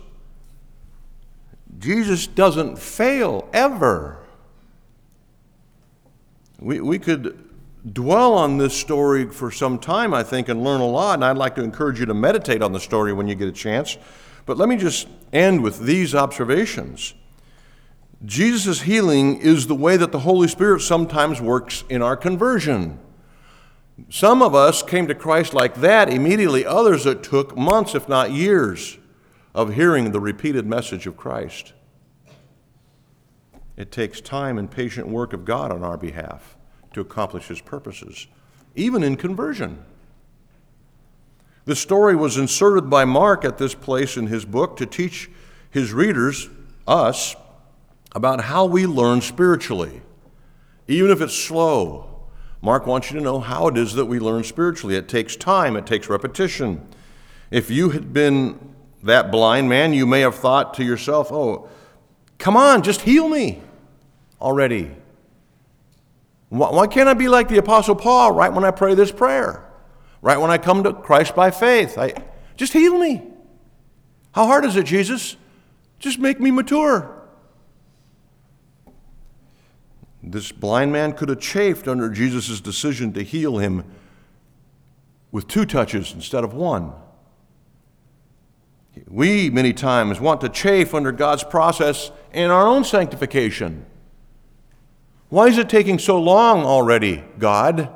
Jesus 1.77 2.27
doesn't 2.27 2.77
fail 2.77 3.47
ever. 3.53 4.17
We, 6.59 6.81
we 6.81 6.99
could 6.99 7.49
dwell 7.93 8.33
on 8.33 8.57
this 8.57 8.73
story 8.77 9.25
for 9.29 9.51
some 9.51 9.79
time, 9.79 10.13
I 10.13 10.21
think, 10.21 10.49
and 10.49 10.61
learn 10.61 10.81
a 10.81 10.87
lot, 10.87 11.13
and 11.13 11.23
I'd 11.23 11.37
like 11.37 11.55
to 11.55 11.63
encourage 11.63 11.97
you 12.01 12.05
to 12.07 12.13
meditate 12.13 12.61
on 12.61 12.73
the 12.73 12.79
story 12.79 13.13
when 13.13 13.29
you 13.29 13.35
get 13.35 13.47
a 13.47 13.53
chance. 13.53 13.97
But 14.45 14.57
let 14.57 14.67
me 14.67 14.75
just 14.75 15.07
end 15.31 15.63
with 15.63 15.79
these 15.79 16.13
observations. 16.13 17.13
Jesus' 18.25 18.81
healing 18.81 19.37
is 19.37 19.67
the 19.67 19.75
way 19.75 19.95
that 19.95 20.11
the 20.11 20.19
Holy 20.19 20.49
Spirit 20.49 20.81
sometimes 20.81 21.39
works 21.39 21.85
in 21.87 22.01
our 22.01 22.17
conversion. 22.17 22.99
Some 24.09 24.41
of 24.41 24.55
us 24.55 24.81
came 24.81 25.07
to 25.07 25.15
Christ 25.15 25.53
like 25.53 25.75
that 25.75 26.09
immediately, 26.11 26.65
others 26.65 27.05
it 27.05 27.23
took 27.23 27.57
months, 27.57 27.95
if 27.95 28.07
not 28.07 28.31
years, 28.31 28.97
of 29.53 29.73
hearing 29.73 30.11
the 30.11 30.19
repeated 30.19 30.65
message 30.65 31.07
of 31.07 31.17
Christ. 31.17 31.73
It 33.75 33.91
takes 33.91 34.21
time 34.21 34.57
and 34.57 34.69
patient 34.69 35.07
work 35.07 35.33
of 35.33 35.45
God 35.45 35.71
on 35.71 35.83
our 35.83 35.97
behalf 35.97 36.55
to 36.93 37.01
accomplish 37.01 37.47
His 37.47 37.61
purposes, 37.61 38.27
even 38.75 39.03
in 39.03 39.15
conversion. 39.15 39.83
The 41.65 41.75
story 41.75 42.15
was 42.15 42.37
inserted 42.37 42.89
by 42.89 43.05
Mark 43.05 43.45
at 43.45 43.59
this 43.59 43.75
place 43.75 44.17
in 44.17 44.25
his 44.25 44.43
book 44.43 44.75
to 44.77 44.87
teach 44.87 45.29
his 45.69 45.93
readers, 45.93 46.49
us, 46.87 47.35
about 48.15 48.41
how 48.45 48.65
we 48.65 48.87
learn 48.87 49.21
spiritually, 49.21 50.01
even 50.87 51.11
if 51.11 51.21
it's 51.21 51.35
slow 51.35 52.08
Mark 52.61 52.85
wants 52.85 53.09
you 53.09 53.17
to 53.17 53.23
know 53.23 53.39
how 53.39 53.67
it 53.67 53.77
is 53.77 53.93
that 53.93 54.05
we 54.05 54.19
learn 54.19 54.43
spiritually. 54.43 54.95
It 54.95 55.07
takes 55.07 55.35
time, 55.35 55.75
it 55.75 55.85
takes 55.85 56.09
repetition. 56.09 56.87
If 57.51 57.71
you 57.71 57.89
had 57.89 58.13
been 58.13 58.75
that 59.03 59.31
blind 59.31 59.69
man, 59.69 59.93
you 59.93 60.05
may 60.05 60.21
have 60.21 60.35
thought 60.35 60.73
to 60.75 60.83
yourself, 60.83 61.31
oh, 61.31 61.69
come 62.37 62.57
on, 62.57 62.83
just 62.83 63.01
heal 63.01 63.29
me 63.29 63.61
already. 64.41 64.91
Why 66.49 66.87
can't 66.87 67.07
I 67.07 67.13
be 67.13 67.27
like 67.27 67.47
the 67.47 67.59
Apostle 67.59 67.95
Paul 67.95 68.31
right 68.31 68.51
when 68.51 68.65
I 68.65 68.71
pray 68.71 68.95
this 68.95 69.11
prayer? 69.11 69.65
Right 70.21 70.37
when 70.37 70.51
I 70.51 70.57
come 70.57 70.83
to 70.83 70.93
Christ 70.93 71.35
by 71.35 71.51
faith? 71.51 71.97
I, 71.97 72.13
just 72.57 72.73
heal 72.73 72.97
me. 72.97 73.23
How 74.33 74.47
hard 74.47 74.65
is 74.65 74.75
it, 74.75 74.85
Jesus? 74.85 75.37
Just 75.99 76.19
make 76.19 76.39
me 76.39 76.51
mature. 76.51 77.18
This 80.21 80.51
blind 80.51 80.91
man 80.91 81.13
could 81.13 81.29
have 81.29 81.39
chafed 81.39 81.87
under 81.87 82.09
Jesus' 82.09 82.59
decision 82.59 83.13
to 83.13 83.23
heal 83.23 83.57
him 83.57 83.85
with 85.31 85.47
two 85.47 85.65
touches 85.65 86.13
instead 86.13 86.43
of 86.43 86.53
one. 86.53 86.91
We, 89.07 89.49
many 89.49 89.71
times, 89.73 90.19
want 90.19 90.41
to 90.41 90.49
chafe 90.49 90.93
under 90.93 91.11
God's 91.11 91.43
process 91.43 92.11
in 92.33 92.51
our 92.51 92.67
own 92.67 92.83
sanctification. 92.83 93.85
Why 95.29 95.47
is 95.47 95.57
it 95.57 95.69
taking 95.69 95.99
so 95.99 96.19
long 96.19 96.65
already, 96.65 97.23
God? 97.37 97.89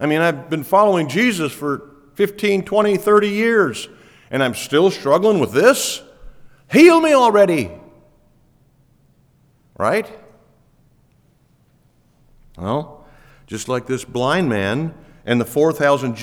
I 0.00 0.06
mean, 0.06 0.20
I've 0.20 0.48
been 0.48 0.64
following 0.64 1.08
Jesus 1.08 1.52
for 1.52 1.90
15, 2.14 2.64
20, 2.64 2.96
30 2.96 3.28
years, 3.28 3.88
and 4.30 4.42
I'm 4.42 4.54
still 4.54 4.90
struggling 4.90 5.38
with 5.38 5.52
this? 5.52 6.02
Heal 6.70 7.00
me 7.00 7.12
already. 7.12 7.70
Right? 9.78 10.06
Well, 12.58 13.06
just 13.46 13.68
like 13.68 13.86
this 13.86 14.04
blind 14.04 14.48
man 14.48 14.92
and 15.24 15.40
the 15.40 15.44
4,000 15.44 16.16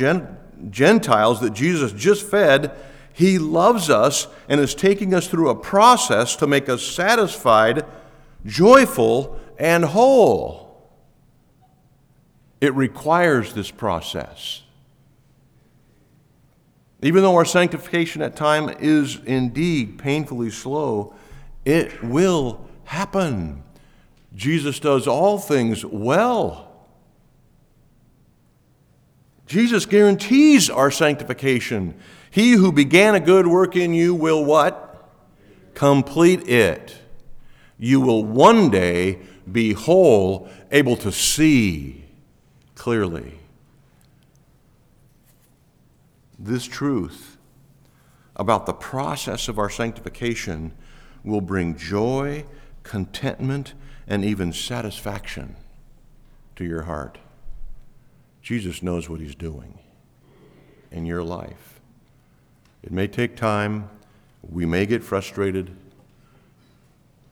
Gentiles 0.69 1.39
that 1.39 1.53
Jesus 1.53 1.91
just 1.93 2.29
fed, 2.29 2.75
he 3.13 3.39
loves 3.39 3.89
us 3.89 4.27
and 4.49 4.59
is 4.59 4.75
taking 4.75 5.13
us 5.13 5.27
through 5.27 5.49
a 5.49 5.55
process 5.55 6.35
to 6.35 6.47
make 6.47 6.67
us 6.67 6.83
satisfied, 6.83 7.85
joyful, 8.45 9.39
and 9.57 9.85
whole. 9.85 10.89
It 12.59 12.73
requires 12.73 13.53
this 13.53 13.71
process. 13.71 14.63
Even 17.01 17.21
though 17.21 17.35
our 17.35 17.45
sanctification 17.45 18.21
at 18.21 18.35
time 18.35 18.69
is 18.79 19.19
indeed 19.25 19.97
painfully 19.97 20.49
slow, 20.49 21.13
it 21.63 22.03
will 22.03 22.67
happen. 22.85 23.63
Jesus 24.33 24.79
does 24.79 25.07
all 25.07 25.37
things 25.37 25.85
well. 25.85 26.65
Jesus 29.45 29.85
guarantees 29.85 30.69
our 30.69 30.89
sanctification. 30.89 31.95
He 32.31 32.53
who 32.53 32.71
began 32.71 33.15
a 33.15 33.19
good 33.19 33.47
work 33.47 33.75
in 33.75 33.93
you 33.93 34.15
will 34.15 34.43
what? 34.43 35.09
Complete 35.73 36.47
it. 36.47 36.97
You 37.77 38.01
will 38.01 38.23
one 38.23 38.69
day 38.69 39.19
be 39.49 39.73
whole, 39.73 40.49
able 40.71 40.97
to 40.97 41.11
see 41.11 42.05
clearly. 42.73 43.39
This 46.39 46.65
truth 46.65 47.37
about 48.35 48.65
the 48.65 48.73
process 48.73 49.47
of 49.47 49.57
our 49.59 49.69
sanctification 49.69 50.73
will 51.23 51.41
bring 51.41 51.77
joy, 51.77 52.45
contentment, 52.85 53.73
and 54.07 54.23
even 54.23 54.53
satisfaction 54.53 55.55
to 56.55 56.63
your 56.63 56.83
heart. 56.83 57.17
Jesus 58.41 58.81
knows 58.81 59.09
what 59.09 59.19
he's 59.19 59.35
doing 59.35 59.79
in 60.91 61.05
your 61.05 61.23
life. 61.23 61.81
It 62.83 62.91
may 62.91 63.07
take 63.07 63.35
time, 63.35 63.89
we 64.47 64.65
may 64.65 64.85
get 64.85 65.03
frustrated, 65.03 65.75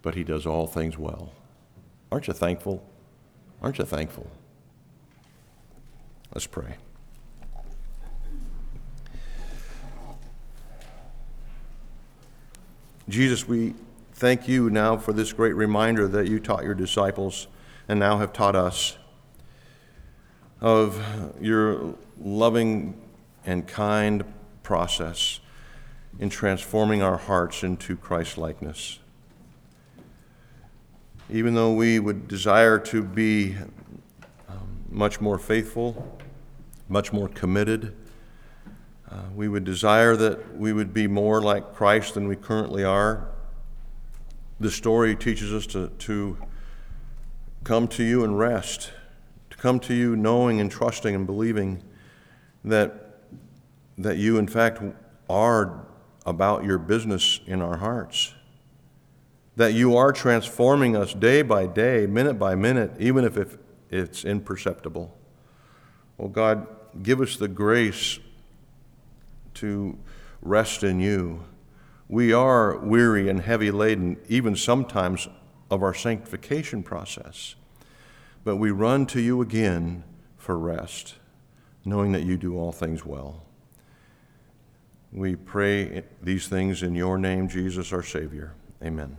but 0.01 0.15
he 0.15 0.23
does 0.23 0.45
all 0.47 0.65
things 0.65 0.97
well. 0.97 1.31
Aren't 2.11 2.27
you 2.27 2.33
thankful? 2.33 2.83
Aren't 3.61 3.77
you 3.77 3.85
thankful? 3.85 4.29
Let's 6.33 6.47
pray. 6.47 6.77
Jesus, 13.07 13.47
we 13.47 13.75
thank 14.13 14.47
you 14.47 14.69
now 14.69 14.97
for 14.97 15.11
this 15.11 15.33
great 15.33 15.55
reminder 15.55 16.07
that 16.07 16.27
you 16.27 16.39
taught 16.39 16.63
your 16.63 16.75
disciples 16.75 17.47
and 17.87 17.99
now 17.99 18.17
have 18.17 18.31
taught 18.31 18.55
us 18.55 18.97
of 20.61 21.03
your 21.41 21.95
loving 22.19 22.99
and 23.45 23.67
kind 23.67 24.23
process 24.61 25.39
in 26.19 26.29
transforming 26.29 27.01
our 27.01 27.17
hearts 27.17 27.63
into 27.63 27.97
Christ 27.97 28.37
likeness. 28.37 28.99
Even 31.29 31.55
though 31.55 31.73
we 31.73 31.99
would 31.99 32.27
desire 32.27 32.77
to 32.79 33.01
be 33.01 33.55
um, 34.47 34.85
much 34.89 35.19
more 35.19 35.39
faithful, 35.39 36.17
much 36.87 37.11
more 37.11 37.27
committed, 37.29 37.95
uh, 39.09 39.15
we 39.35 39.47
would 39.47 39.63
desire 39.63 40.15
that 40.15 40.57
we 40.57 40.71
would 40.71 40.93
be 40.93 41.07
more 41.07 41.41
like 41.41 41.73
Christ 41.73 42.13
than 42.13 42.27
we 42.27 42.35
currently 42.35 42.83
are. 42.83 43.27
The 44.59 44.71
story 44.71 45.15
teaches 45.15 45.53
us 45.53 45.65
to, 45.67 45.89
to 45.89 46.37
come 47.63 47.87
to 47.89 48.03
you 48.03 48.23
and 48.23 48.37
rest 48.37 48.91
to 49.53 49.59
come 49.59 49.79
to 49.79 49.93
you 49.93 50.15
knowing 50.15 50.59
and 50.59 50.71
trusting 50.71 51.13
and 51.13 51.27
believing 51.27 51.83
that, 52.65 53.19
that 53.99 54.17
you, 54.17 54.39
in 54.39 54.47
fact, 54.47 54.81
are 55.29 55.85
about 56.25 56.63
your 56.63 56.79
business 56.79 57.39
in 57.45 57.61
our 57.61 57.77
hearts. 57.77 58.33
That 59.55 59.73
you 59.73 59.95
are 59.95 60.11
transforming 60.11 60.95
us 60.95 61.13
day 61.13 61.43
by 61.43 61.67
day, 61.67 62.07
minute 62.07 62.39
by 62.39 62.55
minute, 62.55 62.93
even 62.97 63.23
if 63.23 63.57
it's 63.91 64.25
imperceptible. 64.25 65.15
Well, 66.17 66.29
God, 66.29 66.65
give 67.03 67.21
us 67.21 67.37
the 67.37 67.47
grace 67.47 68.17
to 69.55 69.99
rest 70.41 70.83
in 70.83 70.99
you. 70.99 71.43
We 72.13 72.31
are 72.31 72.77
weary 72.77 73.27
and 73.27 73.41
heavy 73.41 73.71
laden, 73.71 74.17
even 74.29 74.55
sometimes, 74.55 75.27
of 75.71 75.81
our 75.81 75.95
sanctification 75.95 76.83
process. 76.83 77.55
But 78.43 78.57
we 78.57 78.69
run 78.69 79.07
to 79.07 79.19
you 79.19 79.41
again 79.41 80.03
for 80.37 80.55
rest, 80.59 81.15
knowing 81.83 82.11
that 82.11 82.21
you 82.21 82.37
do 82.37 82.55
all 82.55 82.71
things 82.71 83.03
well. 83.03 83.41
We 85.11 85.35
pray 85.35 86.03
these 86.21 86.47
things 86.47 86.83
in 86.83 86.93
your 86.93 87.17
name, 87.17 87.49
Jesus, 87.49 87.91
our 87.91 88.03
Savior. 88.03 88.53
Amen. 88.83 89.17